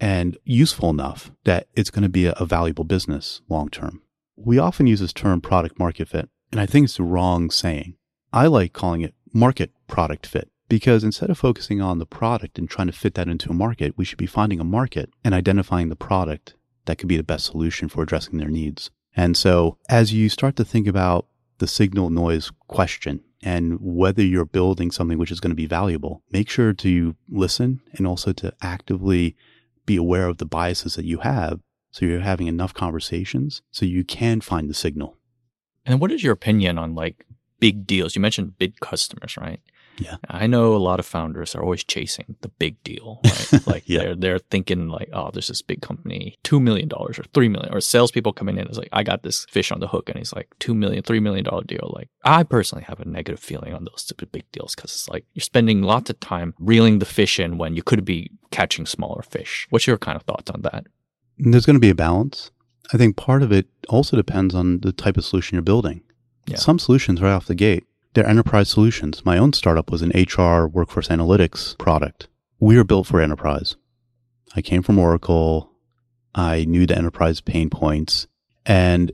and 0.00 0.36
useful 0.44 0.90
enough 0.90 1.30
that 1.44 1.68
it's 1.74 1.90
going 1.90 2.02
to 2.02 2.08
be 2.08 2.26
a, 2.26 2.44
valuable 2.44 2.84
business 2.84 3.40
long 3.48 3.68
term. 3.68 4.02
We 4.36 4.58
often 4.58 4.86
use 4.86 5.00
this 5.00 5.12
term 5.12 5.40
product 5.40 5.78
market 5.78 6.08
fit, 6.08 6.28
and 6.50 6.60
I 6.60 6.66
think 6.66 6.84
it's 6.84 6.96
the 6.96 7.04
wrong 7.04 7.50
saying. 7.50 7.94
I 8.32 8.46
like 8.46 8.72
calling 8.72 9.02
it 9.02 9.14
market 9.32 9.70
product 9.86 10.26
fit 10.26 10.50
because 10.72 11.04
instead 11.04 11.28
of 11.28 11.36
focusing 11.36 11.82
on 11.82 11.98
the 11.98 12.06
product 12.06 12.58
and 12.58 12.66
trying 12.66 12.86
to 12.86 12.94
fit 12.94 13.12
that 13.12 13.28
into 13.28 13.50
a 13.50 13.52
market, 13.52 13.92
we 13.98 14.06
should 14.06 14.16
be 14.16 14.24
finding 14.24 14.58
a 14.58 14.64
market 14.64 15.10
and 15.22 15.34
identifying 15.34 15.90
the 15.90 15.94
product 15.94 16.54
that 16.86 16.96
could 16.96 17.10
be 17.10 17.18
the 17.18 17.22
best 17.22 17.44
solution 17.44 17.90
for 17.90 18.02
addressing 18.02 18.38
their 18.38 18.48
needs. 18.48 18.90
And 19.14 19.36
so 19.36 19.76
as 19.90 20.14
you 20.14 20.30
start 20.30 20.56
to 20.56 20.64
think 20.64 20.86
about 20.86 21.26
the 21.58 21.66
signal 21.66 22.08
noise 22.08 22.50
question 22.68 23.20
and 23.42 23.76
whether 23.82 24.22
you're 24.22 24.46
building 24.46 24.90
something 24.90 25.18
which 25.18 25.30
is 25.30 25.40
going 25.40 25.50
to 25.50 25.54
be 25.54 25.66
valuable, 25.66 26.22
make 26.30 26.48
sure 26.48 26.72
to 26.72 27.16
listen 27.28 27.82
and 27.92 28.06
also 28.06 28.32
to 28.32 28.54
actively 28.62 29.36
be 29.84 29.96
aware 29.96 30.26
of 30.26 30.38
the 30.38 30.46
biases 30.46 30.94
that 30.94 31.04
you 31.04 31.18
have 31.18 31.60
so 31.90 32.06
you're 32.06 32.20
having 32.20 32.46
enough 32.46 32.72
conversations 32.72 33.60
so 33.72 33.84
you 33.84 34.04
can 34.04 34.40
find 34.40 34.70
the 34.70 34.74
signal. 34.74 35.18
And 35.84 36.00
what 36.00 36.10
is 36.10 36.22
your 36.22 36.32
opinion 36.32 36.78
on 36.78 36.94
like 36.94 37.26
big 37.60 37.86
deals? 37.86 38.16
You 38.16 38.22
mentioned 38.22 38.56
big 38.56 38.80
customers, 38.80 39.36
right? 39.36 39.60
Yeah. 39.98 40.16
I 40.28 40.46
know 40.46 40.74
a 40.74 40.78
lot 40.78 40.98
of 40.98 41.06
founders 41.06 41.54
are 41.54 41.62
always 41.62 41.84
chasing 41.84 42.36
the 42.40 42.48
big 42.48 42.82
deal, 42.82 43.20
right? 43.24 43.66
Like 43.66 43.82
Yeah. 43.86 43.98
they're 44.00 44.14
they're 44.16 44.38
thinking 44.38 44.88
like, 44.88 45.10
oh, 45.12 45.30
there's 45.32 45.48
this 45.48 45.62
big 45.62 45.82
company, 45.82 46.38
two 46.42 46.60
million 46.60 46.88
dollars 46.88 47.18
or 47.18 47.24
three 47.34 47.48
million, 47.48 47.72
or 47.74 47.80
salespeople 47.80 48.32
coming 48.32 48.56
in 48.58 48.66
is 48.68 48.78
like, 48.78 48.88
I 48.92 49.02
got 49.02 49.22
this 49.22 49.44
fish 49.50 49.70
on 49.70 49.80
the 49.80 49.88
hook, 49.88 50.08
and 50.08 50.18
he's 50.18 50.32
like 50.32 50.48
two 50.58 50.74
million, 50.74 51.02
three 51.02 51.20
million 51.20 51.44
dollar 51.44 51.62
deal. 51.64 51.92
Like 51.94 52.08
I 52.24 52.42
personally 52.42 52.84
have 52.84 53.00
a 53.00 53.04
negative 53.04 53.40
feeling 53.40 53.74
on 53.74 53.84
those 53.84 54.10
big 54.32 54.50
deals 54.52 54.74
because 54.74 54.90
it's 54.92 55.08
like 55.08 55.24
you're 55.34 55.42
spending 55.42 55.82
lots 55.82 56.08
of 56.10 56.18
time 56.20 56.54
reeling 56.58 56.98
the 56.98 57.04
fish 57.06 57.38
in 57.38 57.58
when 57.58 57.76
you 57.76 57.82
could 57.82 58.04
be 58.04 58.30
catching 58.50 58.86
smaller 58.86 59.22
fish. 59.22 59.66
What's 59.70 59.86
your 59.86 59.98
kind 59.98 60.16
of 60.16 60.22
thoughts 60.22 60.50
on 60.50 60.62
that? 60.62 60.86
There's 61.38 61.66
going 61.66 61.76
to 61.76 61.80
be 61.80 61.90
a 61.90 61.94
balance. 61.94 62.50
I 62.92 62.98
think 62.98 63.16
part 63.16 63.42
of 63.42 63.52
it 63.52 63.66
also 63.88 64.16
depends 64.16 64.54
on 64.54 64.80
the 64.80 64.92
type 64.92 65.16
of 65.16 65.24
solution 65.24 65.56
you're 65.56 65.62
building. 65.62 66.02
Yeah. 66.46 66.56
Some 66.56 66.78
solutions 66.78 67.20
right 67.22 67.32
off 67.32 67.46
the 67.46 67.54
gate, 67.54 67.84
they're 68.14 68.26
enterprise 68.26 68.68
solutions. 68.68 69.24
My 69.24 69.38
own 69.38 69.52
startup 69.52 69.90
was 69.90 70.02
an 70.02 70.12
HR 70.14 70.66
workforce 70.66 71.08
analytics 71.08 71.76
product. 71.78 72.28
We 72.60 72.76
are 72.76 72.84
built 72.84 73.06
for 73.06 73.20
enterprise. 73.20 73.76
I 74.54 74.62
came 74.62 74.82
from 74.82 74.98
Oracle. 74.98 75.70
I 76.34 76.64
knew 76.64 76.86
the 76.86 76.96
enterprise 76.96 77.40
pain 77.40 77.70
points 77.70 78.26
and 78.64 79.12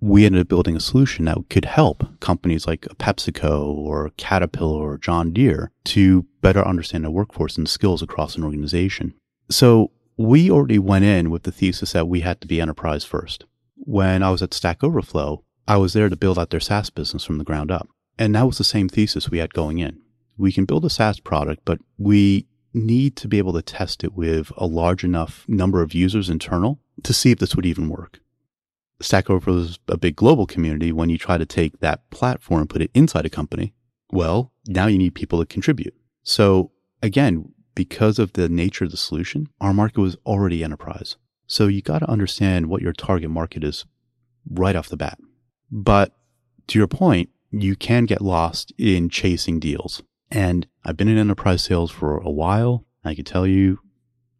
we 0.00 0.26
ended 0.26 0.42
up 0.42 0.48
building 0.48 0.76
a 0.76 0.80
solution 0.80 1.24
that 1.24 1.38
could 1.48 1.64
help 1.64 2.20
companies 2.20 2.66
like 2.66 2.82
PepsiCo 2.98 3.64
or 3.64 4.10
Caterpillar 4.16 4.92
or 4.92 4.98
John 4.98 5.32
Deere 5.32 5.70
to 5.84 6.26
better 6.42 6.66
understand 6.66 7.04
their 7.04 7.10
workforce 7.10 7.56
and 7.56 7.68
skills 7.68 8.02
across 8.02 8.36
an 8.36 8.44
organization. 8.44 9.14
So 9.50 9.90
we 10.16 10.50
already 10.50 10.78
went 10.78 11.04
in 11.04 11.30
with 11.30 11.44
the 11.44 11.52
thesis 11.52 11.92
that 11.92 12.08
we 12.08 12.20
had 12.20 12.40
to 12.40 12.46
be 12.46 12.60
enterprise 12.60 13.04
first. 13.04 13.44
When 13.76 14.22
I 14.22 14.30
was 14.30 14.42
at 14.42 14.54
Stack 14.54 14.84
Overflow, 14.84 15.42
I 15.66 15.76
was 15.78 15.92
there 15.92 16.08
to 16.08 16.16
build 16.16 16.38
out 16.38 16.50
their 16.50 16.60
SaaS 16.60 16.90
business 16.90 17.24
from 17.24 17.38
the 17.38 17.44
ground 17.44 17.70
up. 17.70 17.88
And 18.18 18.34
that 18.34 18.46
was 18.46 18.58
the 18.58 18.64
same 18.64 18.88
thesis 18.88 19.30
we 19.30 19.38
had 19.38 19.54
going 19.54 19.78
in. 19.78 20.00
We 20.38 20.52
can 20.52 20.64
build 20.64 20.84
a 20.84 20.90
SaaS 20.90 21.20
product, 21.20 21.62
but 21.64 21.78
we 21.98 22.46
need 22.72 23.16
to 23.16 23.28
be 23.28 23.38
able 23.38 23.54
to 23.54 23.62
test 23.62 24.04
it 24.04 24.14
with 24.14 24.52
a 24.56 24.66
large 24.66 25.02
enough 25.02 25.44
number 25.48 25.82
of 25.82 25.94
users 25.94 26.28
internal 26.28 26.80
to 27.02 27.12
see 27.12 27.30
if 27.30 27.38
this 27.38 27.56
would 27.56 27.66
even 27.66 27.88
work. 27.88 28.20
Stack 29.00 29.28
Overflow 29.28 29.58
is 29.58 29.78
a 29.88 29.96
big 29.96 30.16
global 30.16 30.46
community. 30.46 30.92
When 30.92 31.10
you 31.10 31.18
try 31.18 31.36
to 31.36 31.46
take 31.46 31.80
that 31.80 32.08
platform 32.10 32.62
and 32.62 32.70
put 32.70 32.82
it 32.82 32.90
inside 32.94 33.26
a 33.26 33.30
company, 33.30 33.74
well, 34.10 34.52
now 34.66 34.86
you 34.86 34.98
need 34.98 35.14
people 35.14 35.38
to 35.38 35.46
contribute. 35.46 35.94
So 36.22 36.72
again, 37.02 37.52
because 37.74 38.18
of 38.18 38.32
the 38.32 38.48
nature 38.48 38.84
of 38.84 38.90
the 38.90 38.96
solution, 38.96 39.48
our 39.60 39.74
market 39.74 40.00
was 40.00 40.16
already 40.24 40.64
enterprise. 40.64 41.16
So 41.46 41.66
you 41.66 41.82
got 41.82 42.00
to 42.00 42.10
understand 42.10 42.66
what 42.66 42.82
your 42.82 42.92
target 42.92 43.30
market 43.30 43.62
is 43.62 43.84
right 44.50 44.74
off 44.74 44.88
the 44.88 44.96
bat. 44.96 45.18
But 45.70 46.16
to 46.68 46.78
your 46.78 46.88
point, 46.88 47.30
you 47.60 47.76
can 47.76 48.04
get 48.04 48.20
lost 48.20 48.72
in 48.78 49.08
chasing 49.08 49.60
deals. 49.60 50.02
And 50.30 50.66
I've 50.84 50.96
been 50.96 51.08
in 51.08 51.18
enterprise 51.18 51.62
sales 51.62 51.90
for 51.90 52.18
a 52.18 52.30
while. 52.30 52.84
I 53.04 53.14
can 53.14 53.24
tell 53.24 53.46
you 53.46 53.78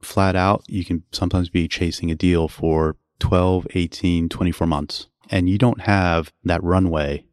flat 0.02 0.36
out, 0.36 0.64
you 0.66 0.84
can 0.84 1.04
sometimes 1.12 1.48
be 1.48 1.68
chasing 1.68 2.10
a 2.10 2.14
deal 2.14 2.48
for 2.48 2.96
12, 3.18 3.66
18, 3.74 4.28
24 4.28 4.66
months. 4.66 5.08
And 5.30 5.48
you 5.48 5.58
don't 5.58 5.82
have 5.82 6.32
that 6.44 6.62
runway 6.62 7.24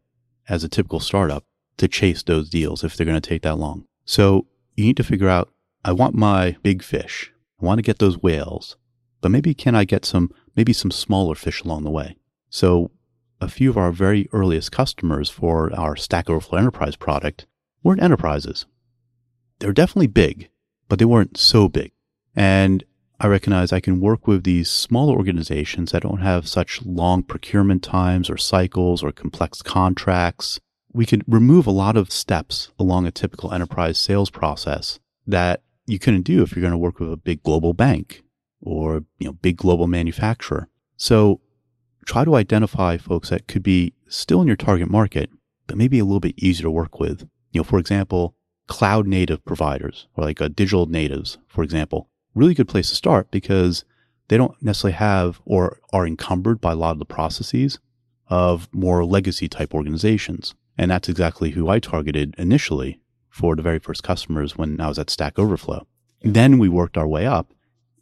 as 0.50 0.64
a 0.64 0.70
typical 0.70 1.00
startup 1.00 1.44
to 1.78 1.88
chase 1.88 2.24
those 2.24 2.50
deals 2.50 2.84
if 2.84 2.96
they're 2.96 3.06
going 3.06 3.20
to 3.20 3.30
take 3.30 3.44
that 3.44 3.58
long. 3.58 3.86
So 4.06 4.48
you 4.76 4.86
need 4.86 4.98
to 4.98 5.04
figure 5.04 5.30
out, 5.30 5.50
I 5.86 5.92
want 5.92 6.16
my 6.16 6.58
big 6.64 6.84
fish. 6.84 7.32
I 7.62 7.66
want 7.66 7.78
to 7.80 7.84
get 7.84 8.00
those 8.00 8.22
whales, 8.22 8.78
but 9.22 9.32
maybe 9.32 9.54
can 9.54 9.76
I 9.76 9.86
get 9.86 10.06
some, 10.06 10.32
maybe 10.56 10.74
some 10.74 10.92
smaller 10.92 11.36
fish 11.36 11.62
along 11.62 11.84
the 11.84 11.92
way? 11.92 12.18
So 12.50 12.92
a 13.42 13.48
few 13.48 13.70
of 13.70 13.78
our 13.78 13.92
very 13.92 14.30
earliest 14.32 14.72
customers 14.72 15.30
for 15.30 15.74
our 15.76 15.96
Stack 15.96 16.30
Overflow 16.30 16.60
Enterprise 16.60 16.96
product 16.96 17.46
weren't 17.84 18.02
enterprises. 18.02 18.66
They 19.60 19.68
were 19.68 19.74
definitely 19.74 20.08
big, 20.08 20.50
but 20.88 21.00
they 21.00 21.06
weren't 21.06 21.38
so 21.38 21.68
big. 21.68 21.92
And 22.36 22.84
I 23.20 23.28
recognize 23.28 23.72
I 23.72 23.80
can 23.80 24.02
work 24.02 24.28
with 24.28 24.44
these 24.44 24.70
smaller 24.70 25.16
organizations 25.16 25.92
that 25.92 26.04
don't 26.04 26.20
have 26.20 26.48
such 26.48 26.84
long 26.86 27.24
procurement 27.24 27.84
times 27.84 28.30
or 28.30 28.38
cycles 28.38 29.04
or 29.04 29.12
complex 29.12 29.62
contracts. 29.62 30.60
We 30.92 31.06
can 31.06 31.24
remove 31.28 31.66
a 31.66 31.72
lot 31.72 31.96
of 31.96 32.12
steps 32.12 32.72
along 32.78 33.06
a 33.06 33.12
typical 33.12 33.54
enterprise 33.54 33.98
sales 33.98 34.30
process 34.30 35.00
that 35.26 35.62
you 35.86 36.00
couldn't 36.00 36.24
do 36.24 36.42
if 36.44 36.56
you're 36.56 36.62
going 36.62 36.72
to 36.72 36.78
work 36.78 37.00
with 37.00 37.12
a 37.12 37.18
big 37.18 37.44
global 37.44 37.74
bank 37.74 38.24
or, 38.62 39.06
you 39.20 39.28
know, 39.28 39.34
big 39.34 39.58
global 39.58 39.88
manufacturer. 39.88 40.70
So 40.98 41.42
try 42.06 42.26
to 42.26 42.36
identify 42.36 42.98
folks 42.98 43.30
that 43.30 43.48
could 43.48 43.64
be 43.64 43.94
still 44.08 44.42
in 44.42 44.48
your 44.48 44.56
target 44.56 44.90
market, 44.90 45.30
but 45.68 45.78
maybe 45.78 46.00
a 46.00 46.06
little 46.06 46.20
bit 46.20 46.36
easier 46.38 46.64
to 46.64 46.72
work 46.72 47.00
with. 47.00 47.28
You 47.52 47.60
know, 47.60 47.64
for 47.64 47.80
example, 47.80 48.36
cloud 48.68 49.08
native 49.08 49.44
providers 49.46 50.08
or 50.16 50.24
like 50.24 50.42
uh, 50.42 50.48
digital 50.48 50.86
natives, 50.86 51.38
for 51.48 51.64
example, 51.64 52.10
really 52.34 52.54
good 52.54 52.68
place 52.68 52.90
to 52.90 52.96
start 52.96 53.30
because 53.32 53.86
they 54.28 54.38
don't 54.38 54.62
necessarily 54.62 54.96
have 54.96 55.42
or 55.46 55.80
are 55.92 56.08
encumbered 56.08 56.62
by 56.62 56.72
a 56.72 56.76
lot 56.76 56.92
of 56.92 57.00
the 57.00 57.06
processes 57.06 57.80
of 58.28 58.70
more 58.74 59.06
legacy 59.06 59.48
type 59.48 59.74
organizations. 59.74 60.56
And 60.78 60.90
that's 60.90 61.10
exactly 61.10 61.52
who 61.52 61.70
I 61.70 61.80
targeted 61.80 62.34
initially 62.38 63.00
for 63.30 63.56
the 63.56 63.62
very 63.62 63.80
first 63.80 64.04
customers 64.04 64.58
when 64.58 64.80
I 64.80 64.88
was 64.88 64.98
at 64.98 65.10
Stack 65.10 65.38
Overflow. 65.38 65.86
Then 66.22 66.58
we 66.58 66.70
worked 66.70 66.98
our 66.98 67.08
way 67.08 67.26
up 67.26 67.54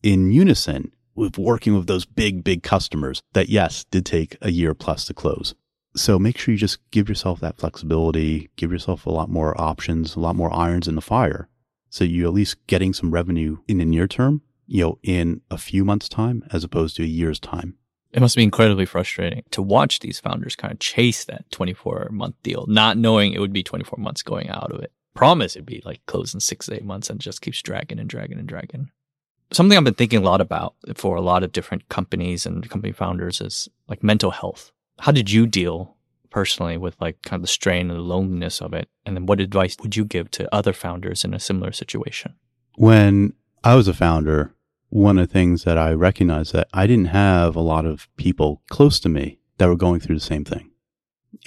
in 0.03 0.31
unison 0.31 0.91
with 1.15 1.37
working 1.37 1.75
with 1.75 1.87
those 1.87 2.05
big, 2.05 2.43
big 2.43 2.63
customers 2.63 3.21
that, 3.33 3.49
yes, 3.49 3.85
did 3.91 4.05
take 4.05 4.37
a 4.41 4.51
year 4.51 4.73
plus 4.73 5.05
to 5.05 5.13
close. 5.13 5.55
So 5.95 6.17
make 6.17 6.37
sure 6.37 6.53
you 6.53 6.57
just 6.57 6.79
give 6.91 7.09
yourself 7.09 7.39
that 7.41 7.57
flexibility, 7.57 8.49
give 8.55 8.71
yourself 8.71 9.05
a 9.05 9.09
lot 9.09 9.29
more 9.29 9.59
options, 9.59 10.15
a 10.15 10.19
lot 10.19 10.35
more 10.35 10.53
irons 10.53 10.87
in 10.87 10.95
the 10.95 11.01
fire. 11.01 11.49
So 11.89 12.05
you're 12.05 12.27
at 12.27 12.33
least 12.33 12.65
getting 12.67 12.93
some 12.93 13.11
revenue 13.11 13.57
in 13.67 13.77
the 13.77 13.85
near 13.85 14.07
term, 14.07 14.41
you 14.67 14.83
know, 14.83 14.99
in 15.03 15.41
a 15.51 15.57
few 15.57 15.83
months' 15.83 16.07
time 16.07 16.43
as 16.51 16.63
opposed 16.63 16.95
to 16.95 17.03
a 17.03 17.07
year's 17.07 17.39
time. 17.39 17.75
It 18.13 18.21
must 18.21 18.35
be 18.35 18.43
incredibly 18.43 18.85
frustrating 18.85 19.43
to 19.51 19.61
watch 19.61 19.99
these 19.99 20.19
founders 20.19 20.55
kind 20.55 20.73
of 20.73 20.79
chase 20.79 21.25
that 21.25 21.49
24 21.51 22.09
month 22.11 22.35
deal, 22.43 22.65
not 22.67 22.97
knowing 22.97 23.33
it 23.33 23.39
would 23.39 23.53
be 23.53 23.63
24 23.63 24.01
months 24.01 24.21
going 24.21 24.49
out 24.49 24.71
of 24.71 24.81
it. 24.81 24.91
Promise 25.13 25.55
it'd 25.55 25.65
be 25.65 25.81
like 25.85 26.05
closing 26.05 26.39
six 26.39 26.67
to 26.67 26.75
eight 26.75 26.85
months 26.85 27.09
and 27.09 27.19
just 27.19 27.41
keeps 27.41 27.61
dragging 27.61 27.99
and 27.99 28.09
dragging 28.09 28.39
and 28.39 28.47
dragging. 28.47 28.91
Something 29.53 29.77
I've 29.77 29.83
been 29.83 29.93
thinking 29.93 30.19
a 30.19 30.23
lot 30.23 30.39
about 30.39 30.75
for 30.95 31.15
a 31.15 31.21
lot 31.21 31.43
of 31.43 31.51
different 31.51 31.89
companies 31.89 32.45
and 32.45 32.69
company 32.69 32.93
founders 32.93 33.41
is 33.41 33.67
like 33.87 34.01
mental 34.01 34.31
health. 34.31 34.71
How 34.99 35.11
did 35.11 35.29
you 35.29 35.45
deal 35.45 35.97
personally 36.29 36.77
with 36.77 36.95
like 37.01 37.21
kind 37.23 37.39
of 37.39 37.41
the 37.41 37.47
strain 37.47 37.89
and 37.89 37.99
the 37.99 38.03
loneliness 38.03 38.61
of 38.61 38.73
it? 38.73 38.87
And 39.05 39.15
then 39.15 39.25
what 39.25 39.41
advice 39.41 39.75
would 39.81 39.95
you 39.95 40.05
give 40.05 40.31
to 40.31 40.53
other 40.55 40.71
founders 40.71 41.25
in 41.25 41.33
a 41.33 41.39
similar 41.39 41.73
situation? 41.73 42.35
When 42.77 43.33
I 43.63 43.75
was 43.75 43.89
a 43.89 43.93
founder, 43.93 44.55
one 44.89 45.17
of 45.17 45.27
the 45.27 45.33
things 45.33 45.63
that 45.63 45.77
I 45.77 45.91
recognized 45.93 46.53
that 46.53 46.69
I 46.73 46.87
didn't 46.87 47.05
have 47.05 47.55
a 47.55 47.61
lot 47.61 47.85
of 47.85 48.07
people 48.17 48.61
close 48.69 48.99
to 49.01 49.09
me 49.09 49.39
that 49.57 49.67
were 49.67 49.75
going 49.75 49.99
through 49.99 50.15
the 50.15 50.21
same 50.21 50.45
thing. 50.45 50.71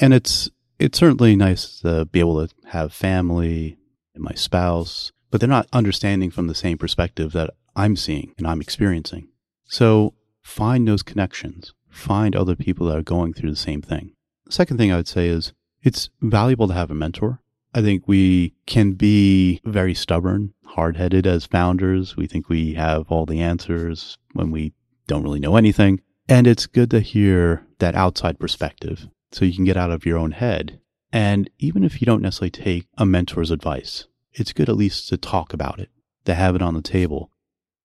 And 0.00 0.12
it's 0.12 0.50
it's 0.78 0.98
certainly 0.98 1.36
nice 1.36 1.80
to 1.80 2.04
be 2.06 2.20
able 2.20 2.46
to 2.46 2.54
have 2.66 2.92
family 2.92 3.78
and 4.14 4.22
my 4.22 4.34
spouse, 4.34 5.12
but 5.30 5.40
they're 5.40 5.48
not 5.48 5.68
understanding 5.72 6.30
from 6.30 6.48
the 6.48 6.54
same 6.54 6.78
perspective 6.78 7.32
that 7.32 7.50
I'm 7.76 7.96
seeing 7.96 8.34
and 8.38 8.46
I'm 8.46 8.60
experiencing. 8.60 9.28
So 9.66 10.14
find 10.42 10.86
those 10.86 11.02
connections, 11.02 11.74
find 11.88 12.36
other 12.36 12.56
people 12.56 12.86
that 12.86 12.98
are 12.98 13.02
going 13.02 13.32
through 13.32 13.50
the 13.50 13.56
same 13.56 13.82
thing. 13.82 14.12
The 14.46 14.52
second 14.52 14.76
thing 14.76 14.92
I 14.92 14.96
would 14.96 15.08
say 15.08 15.28
is 15.28 15.52
it's 15.82 16.10
valuable 16.20 16.68
to 16.68 16.74
have 16.74 16.90
a 16.90 16.94
mentor. 16.94 17.40
I 17.74 17.82
think 17.82 18.06
we 18.06 18.54
can 18.66 18.92
be 18.92 19.60
very 19.64 19.94
stubborn, 19.94 20.54
hard 20.64 20.96
headed 20.96 21.26
as 21.26 21.46
founders. 21.46 22.16
We 22.16 22.26
think 22.26 22.48
we 22.48 22.74
have 22.74 23.10
all 23.10 23.26
the 23.26 23.40
answers 23.40 24.16
when 24.32 24.50
we 24.50 24.74
don't 25.06 25.24
really 25.24 25.40
know 25.40 25.56
anything. 25.56 26.00
And 26.28 26.46
it's 26.46 26.66
good 26.66 26.90
to 26.92 27.00
hear 27.00 27.66
that 27.80 27.94
outside 27.94 28.38
perspective 28.38 29.08
so 29.32 29.44
you 29.44 29.54
can 29.54 29.64
get 29.64 29.76
out 29.76 29.90
of 29.90 30.06
your 30.06 30.16
own 30.16 30.32
head. 30.32 30.80
And 31.12 31.50
even 31.58 31.84
if 31.84 32.00
you 32.00 32.06
don't 32.06 32.22
necessarily 32.22 32.50
take 32.50 32.86
a 32.96 33.04
mentor's 33.04 33.50
advice, 33.50 34.06
it's 34.32 34.52
good 34.52 34.68
at 34.68 34.76
least 34.76 35.08
to 35.08 35.16
talk 35.16 35.52
about 35.52 35.78
it, 35.78 35.90
to 36.24 36.34
have 36.34 36.54
it 36.54 36.62
on 36.62 36.74
the 36.74 36.82
table. 36.82 37.30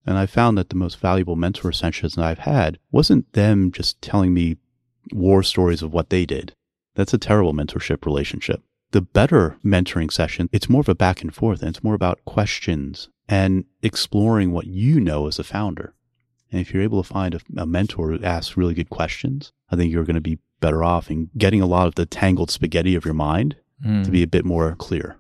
And 0.05 0.17
I 0.17 0.25
found 0.25 0.57
that 0.57 0.69
the 0.69 0.75
most 0.75 0.99
valuable 0.99 1.35
mentor 1.35 1.71
sessions 1.71 2.15
that 2.15 2.25
I've 2.25 2.39
had 2.39 2.79
wasn't 2.91 3.31
them 3.33 3.71
just 3.71 4.01
telling 4.01 4.33
me 4.33 4.57
war 5.11 5.43
stories 5.43 5.81
of 5.81 5.93
what 5.93 6.09
they 6.09 6.25
did. 6.25 6.53
That's 6.95 7.13
a 7.13 7.17
terrible 7.17 7.53
mentorship 7.53 8.05
relationship. 8.05 8.61
The 8.91 9.01
better 9.01 9.57
mentoring 9.63 10.11
session, 10.11 10.49
it's 10.51 10.69
more 10.69 10.81
of 10.81 10.89
a 10.89 10.95
back 10.95 11.21
and 11.21 11.33
forth 11.33 11.61
and 11.61 11.69
it's 11.69 11.83
more 11.83 11.93
about 11.93 12.23
questions 12.25 13.09
and 13.27 13.65
exploring 13.83 14.51
what 14.51 14.65
you 14.67 14.99
know 14.99 15.27
as 15.27 15.37
a 15.37 15.43
founder. 15.43 15.93
And 16.51 16.59
if 16.59 16.73
you're 16.73 16.81
able 16.83 17.03
to 17.03 17.07
find 17.07 17.35
a, 17.35 17.39
a 17.57 17.65
mentor 17.67 18.09
who 18.09 18.23
asks 18.23 18.57
really 18.57 18.73
good 18.73 18.89
questions, 18.89 19.51
I 19.69 19.75
think 19.75 19.91
you're 19.91 20.05
going 20.05 20.15
to 20.15 20.21
be 20.21 20.39
better 20.59 20.83
off 20.83 21.11
in 21.11 21.29
getting 21.37 21.61
a 21.61 21.67
lot 21.67 21.87
of 21.87 21.95
the 21.95 22.05
tangled 22.07 22.49
spaghetti 22.49 22.95
of 22.95 23.05
your 23.05 23.13
mind 23.13 23.55
Mm. 23.85 24.03
to 24.03 24.11
be 24.11 24.21
a 24.21 24.27
bit 24.27 24.43
more 24.43 24.75
clear. 24.75 25.15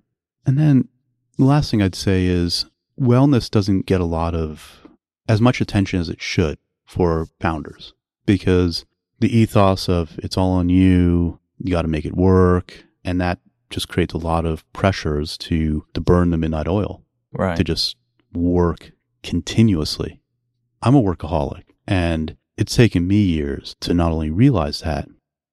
And 0.45 0.57
then 0.57 0.89
the 1.37 1.45
last 1.45 1.71
thing 1.71 1.81
I'd 1.81 1.95
say 1.95 2.25
is 2.25 2.65
wellness 2.99 3.49
doesn't 3.49 3.85
get 3.85 4.01
a 4.01 4.05
lot 4.05 4.35
of 4.35 4.87
as 5.27 5.39
much 5.39 5.61
attention 5.61 5.99
as 5.99 6.09
it 6.09 6.21
should 6.21 6.57
for 6.85 7.27
founders 7.39 7.93
because 8.25 8.85
the 9.19 9.35
ethos 9.35 9.87
of 9.89 10.17
it's 10.23 10.37
all 10.37 10.51
on 10.51 10.69
you, 10.69 11.39
you 11.59 11.71
got 11.71 11.83
to 11.83 11.87
make 11.87 12.05
it 12.05 12.15
work, 12.15 12.85
and 13.03 13.19
that 13.21 13.39
just 13.69 13.87
creates 13.87 14.13
a 14.13 14.17
lot 14.17 14.45
of 14.45 14.71
pressures 14.73 15.37
to 15.37 15.85
to 15.93 16.01
burn 16.01 16.31
the 16.31 16.37
midnight 16.37 16.67
oil, 16.67 17.03
right. 17.33 17.57
to 17.57 17.63
just 17.63 17.95
work 18.33 18.91
continuously. 19.23 20.21
I'm 20.81 20.95
a 20.95 21.01
workaholic 21.01 21.63
and 21.87 22.37
it's 22.55 22.75
taken 22.75 23.07
me 23.07 23.21
years 23.21 23.75
to 23.81 23.93
not 23.93 24.11
only 24.11 24.29
realize 24.29 24.81
that, 24.81 25.07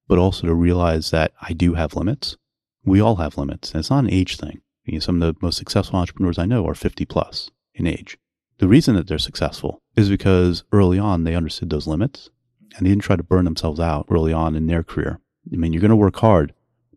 but 0.08 0.18
also 0.18 0.46
to 0.46 0.54
realize 0.54 1.10
that 1.10 1.32
I 1.40 1.52
do 1.52 1.74
have 1.74 1.96
limits. 1.96 2.36
We 2.84 3.00
all 3.00 3.16
have 3.16 3.38
limits. 3.38 3.72
And 3.72 3.80
it's 3.80 3.90
not 3.90 4.04
an 4.04 4.10
age 4.10 4.36
thing. 4.36 4.60
You 4.86 4.94
know, 4.94 5.00
some 5.00 5.20
of 5.20 5.34
the 5.34 5.38
most 5.44 5.58
successful 5.58 5.98
entrepreneurs 5.98 6.38
I 6.38 6.46
know 6.46 6.66
are 6.66 6.74
50 6.74 7.04
plus 7.06 7.50
in 7.74 7.86
age. 7.86 8.16
The 8.58 8.68
reason 8.68 8.94
that 8.94 9.06
they're 9.06 9.18
successful 9.18 9.82
is 9.96 10.08
because 10.08 10.64
early 10.72 10.98
on 10.98 11.24
they 11.24 11.34
understood 11.34 11.70
those 11.70 11.86
limits 11.86 12.30
and 12.76 12.86
they 12.86 12.90
didn't 12.90 13.02
try 13.02 13.16
to 13.16 13.22
burn 13.22 13.44
themselves 13.44 13.80
out 13.80 14.06
early 14.10 14.32
on 14.32 14.54
in 14.54 14.66
their 14.66 14.82
career. 14.82 15.20
I 15.52 15.56
mean, 15.56 15.72
you're 15.72 15.80
going 15.80 15.90
to 15.90 15.96
work 15.96 16.16
hard, 16.16 16.54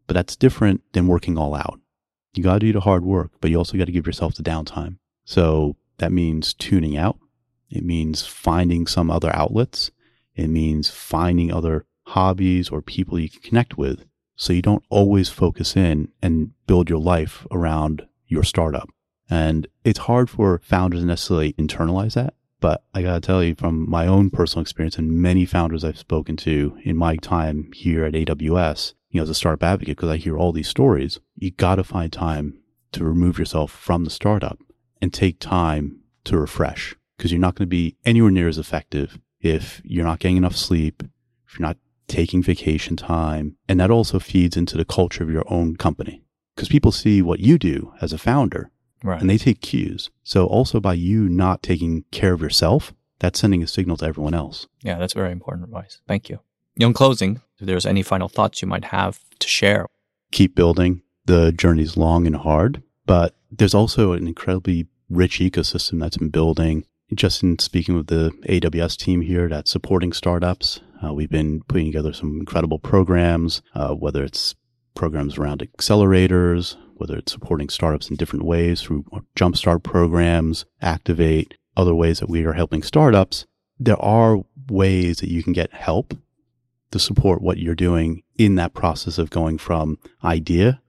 but 0.08 0.14
that's 0.14 0.36
different 0.36 0.82
than 0.94 1.08
working 1.08 1.38
all 1.38 1.56
out. 1.56 1.80
You 2.34 2.44
got 2.44 2.54
to 2.54 2.60
do 2.60 2.74
the 2.74 2.80
hard 2.82 3.04
work, 3.04 3.32
but 3.42 3.50
you 3.50 3.58
also 3.58 3.78
got 3.78 3.86
to 3.86 3.92
give 3.92 4.06
yourself 4.06 4.36
the 4.36 4.44
downtime. 4.44 4.98
So 5.26 5.76
that 5.98 6.12
means 6.12 6.54
tuning 6.54 6.96
out. 6.96 7.18
It 7.70 7.84
means 7.84 8.26
finding 8.26 8.88
some 8.88 9.12
other 9.12 9.36
outlets. 9.36 9.92
It 10.36 10.48
means 10.48 10.90
finding 10.90 11.52
other 11.52 11.86
hobbies 12.08 12.70
or 12.70 12.82
people 12.82 13.20
you 13.20 13.30
can 13.30 13.42
connect 13.42 13.78
with 13.78 14.06
so 14.40 14.54
you 14.54 14.62
don't 14.62 14.86
always 14.90 15.28
focus 15.28 15.76
in 15.76 16.08
and 16.22 16.52
build 16.66 16.90
your 16.90 16.98
life 16.98 17.46
around 17.52 18.08
your 18.26 18.44
startup. 18.44 18.90
And 19.30 19.68
it's 19.84 20.00
hard 20.00 20.30
for 20.30 20.62
founders 20.64 21.02
to 21.02 21.06
necessarily 21.06 21.54
internalize 21.54 22.14
that. 22.14 22.36
But 22.62 22.84
I 22.94 23.02
got 23.02 23.16
to 23.16 23.20
tell 23.20 23.44
you 23.44 23.54
from 23.54 23.90
my 23.90 24.08
own 24.08 24.30
personal 24.30 24.62
experience 24.62 24.98
and 24.98 25.12
many 25.12 25.46
founders 25.46 25.84
I've 25.84 26.00
spoken 26.00 26.38
to 26.38 26.78
in 26.84 26.96
my 26.96 27.18
time 27.18 27.70
here 27.74 28.06
at 28.06 28.14
AWS, 28.14 28.94
you 29.10 29.20
know, 29.20 29.24
as 29.24 29.30
a 29.30 29.36
startup 29.36 29.62
advocate, 29.62 29.98
because 29.98 30.10
I 30.10 30.16
hear 30.16 30.38
all 30.38 30.54
these 30.54 30.70
stories, 30.70 31.20
you 31.36 31.52
got 31.52 31.76
to 31.76 31.84
find 31.84 32.12
time 32.12 32.60
to 32.94 33.04
remove 33.04 33.40
yourself 33.40 33.72
from 33.72 34.06
the 34.06 34.10
startup 34.10 34.58
and 35.02 35.14
take 35.14 35.40
time 35.40 36.00
to 36.24 36.38
refresh 36.38 36.96
because 37.18 37.34
you're 37.34 37.42
not 37.42 37.56
going 37.56 37.66
to 37.66 37.70
be 37.70 37.98
anywhere 38.06 38.32
near 38.32 38.48
as 38.48 38.58
effective 38.58 39.20
if 39.42 39.82
you're 39.84 40.06
not 40.06 40.20
getting 40.20 40.38
enough 40.38 40.56
sleep, 40.56 41.04
if 41.46 41.60
you're 41.60 41.68
not 41.68 41.78
taking 42.10 42.44
vacation 42.44 42.96
time. 42.96 43.56
And 43.68 43.80
that 43.80 43.92
also 43.92 44.20
feeds 44.20 44.58
into 44.58 44.78
the 44.78 44.86
culture 44.86 45.24
of 45.24 45.30
your 45.30 45.46
own 45.48 45.76
company 45.78 46.24
because 46.56 46.70
people 46.70 46.92
see 46.92 47.22
what 47.22 47.40
you 47.40 47.58
do 47.58 47.94
as 48.02 48.12
a 48.12 48.18
founder 48.18 48.72
right. 49.04 49.22
and 49.22 49.30
they 49.30 49.38
take 49.38 49.62
cues. 49.62 50.10
So 50.24 50.46
also 50.46 50.80
by 50.80 50.94
you 50.94 51.30
not 51.30 51.64
taking 51.64 52.04
care 52.12 52.34
of 52.34 52.42
yourself, 52.42 52.94
that's 53.20 53.40
sending 53.40 53.64
a 53.64 53.68
signal 53.68 53.98
to 53.98 54.06
everyone 54.06 54.34
else. 54.34 54.68
yeah, 54.82 54.98
that's 54.98 55.14
very 55.14 55.32
important 55.32 55.66
advice. 55.66 56.02
Thank 56.08 56.30
you. 56.30 56.40
In 56.78 56.94
closing, 56.94 57.42
if 57.60 57.66
there's 57.66 57.86
any 57.86 58.02
final 58.02 58.30
thoughts 58.30 58.62
you 58.62 58.68
might 58.68 58.86
have 58.86 59.20
to 59.40 59.48
share. 59.48 59.88
Keep 60.32 60.56
building. 60.56 61.02
The 61.26 61.52
journey's 61.52 61.98
long 61.98 62.26
and 62.26 62.36
hard, 62.36 62.82
but 63.06 63.36
there's 63.52 63.74
also 63.74 64.14
an 64.14 64.28
incredibly 64.28 64.88
rich 65.10 65.40
ecosystem 65.40 66.00
that's 66.00 66.18
been 66.18 66.30
building. 66.30 66.86
Just 67.14 67.44
in 67.44 67.60
speaking 67.60 67.96
with 67.96 68.08
the 68.08 68.32
AWS 68.48 68.96
team 68.96 69.22
here 69.22 69.50
that's 69.50 69.72
supporting 69.72 70.14
startups, 70.14 70.80
uh, 71.04 71.14
we've 71.14 71.30
been 71.30 71.62
putting 71.64 71.88
together 71.88 72.14
some 72.14 72.40
incredible 72.40 72.80
programs, 72.80 73.62
uh, 73.74 73.94
whether 73.94 74.24
it's 74.24 74.56
programs 74.96 75.38
around 75.38 75.60
accelerators, 75.62 76.76
whether 76.96 77.16
it's 77.16 77.32
supporting 77.32 77.70
startups 77.70 78.10
in 78.10 78.16
different 78.18 78.46
ways 78.46 78.82
through 78.82 79.06
jumpstart 79.36 79.84
programs, 79.84 80.66
activate, 80.82 81.56
other 81.78 81.96
ways 81.96 82.20
that 82.20 82.30
we 82.30 82.44
are 82.44 82.54
helping 82.54 82.84
startups. 82.84 83.46
There 83.80 84.02
are 84.02 84.40
ways 84.70 85.20
that 85.20 85.30
you 85.30 85.42
can 85.42 85.54
get 85.54 85.74
help 85.74 86.14
to 86.92 87.00
support 87.00 87.42
what 87.42 87.58
you're 87.58 87.76
doing 87.76 88.24
in 88.38 88.56
that 88.56 88.74
process 88.74 89.18
of 89.18 89.30
going 89.30 89.58
from 89.58 89.98
idea 90.24 90.82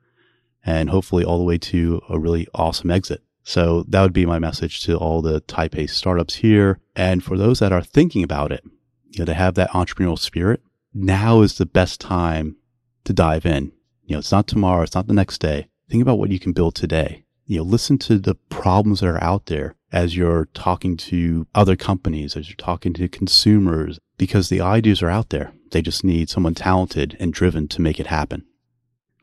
and 0.65 0.91
hopefully 0.91 1.25
all 1.25 1.39
the 1.39 1.45
way 1.45 1.59
to 1.59 2.01
a 2.09 2.19
really 2.19 2.47
awesome 2.55 2.91
exit. 2.91 3.23
So 3.43 3.85
that 3.89 4.03
would 4.03 4.13
be 4.13 4.27
my 4.27 4.39
message 4.39 4.81
to 4.83 4.97
all 4.97 5.23
the 5.23 5.41
Taipei 5.43 5.89
startups 5.89 6.37
here. 6.37 6.79
And 6.95 7.23
for 7.25 7.39
those 7.39 7.61
that 7.61 7.73
are 7.73 7.83
thinking 7.83 8.23
about 8.23 8.53
it, 8.53 8.65
you 9.11 9.21
know, 9.21 9.25
to 9.27 9.35
have 9.35 9.55
that 9.55 9.71
entrepreneurial 9.71 10.19
spirit, 10.19 10.63
now 10.95 11.43
is 11.43 11.59
the 11.59 11.67
best 11.67 12.01
time 12.01 12.57
to 13.05 13.13
dive 13.13 13.47
in. 13.47 13.73
You 14.05 14.15
know, 14.15 14.19
it's 14.19 14.33
not 14.33 14.47
tomorrow. 14.47 14.83
It's 14.83 14.95
not 14.95 15.07
the 15.07 15.15
next 15.15 15.39
day. 15.39 15.69
Think 15.89 16.03
about 16.03 16.19
what 16.19 16.31
you 16.31 16.39
can 16.39 16.53
build 16.53 16.75
today. 16.75 17.25
You 17.47 17.59
know, 17.59 17.65
listen 17.65 17.99
to 17.99 18.19
the 18.19 18.37
problems 18.49 19.01
that 19.01 19.09
are 19.09 19.23
out 19.23 19.47
there 19.47 19.75
as 19.93 20.17
you're 20.17 20.47
talking 20.55 20.97
to 20.97 21.47
other 21.55 21.75
companies, 21.75 22.37
as 22.37 22.49
you're 22.49 22.57
talking 22.57 22.93
to 22.95 23.09
consumers, 23.09 23.99
because 24.17 24.49
the 24.49 24.61
ideas 24.61 25.03
are 25.03 25.11
out 25.11 25.31
there. 25.31 25.53
They 25.73 25.83
just 25.83 26.05
need 26.05 26.31
someone 26.31 26.55
talented 26.55 27.17
and 27.19 27.33
driven 27.33 27.67
to 27.69 27.81
make 27.81 27.99
it 27.99 28.07
happen. 28.07 28.45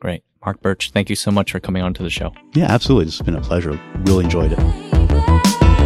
Great. 0.00 0.24
Mark 0.44 0.60
Birch, 0.60 0.90
thank 0.92 1.10
you 1.10 1.16
so 1.16 1.30
much 1.30 1.52
for 1.52 1.60
coming 1.60 1.82
on 1.82 1.94
to 1.94 2.02
the 2.02 2.10
show. 2.10 2.32
Yeah, 2.54 2.66
absolutely. 2.66 3.08
It's 3.08 3.22
been 3.22 3.34
a 3.34 3.40
pleasure. 3.40 3.80
Really 4.04 4.24
enjoyed 4.24 4.52
it. 4.52 5.77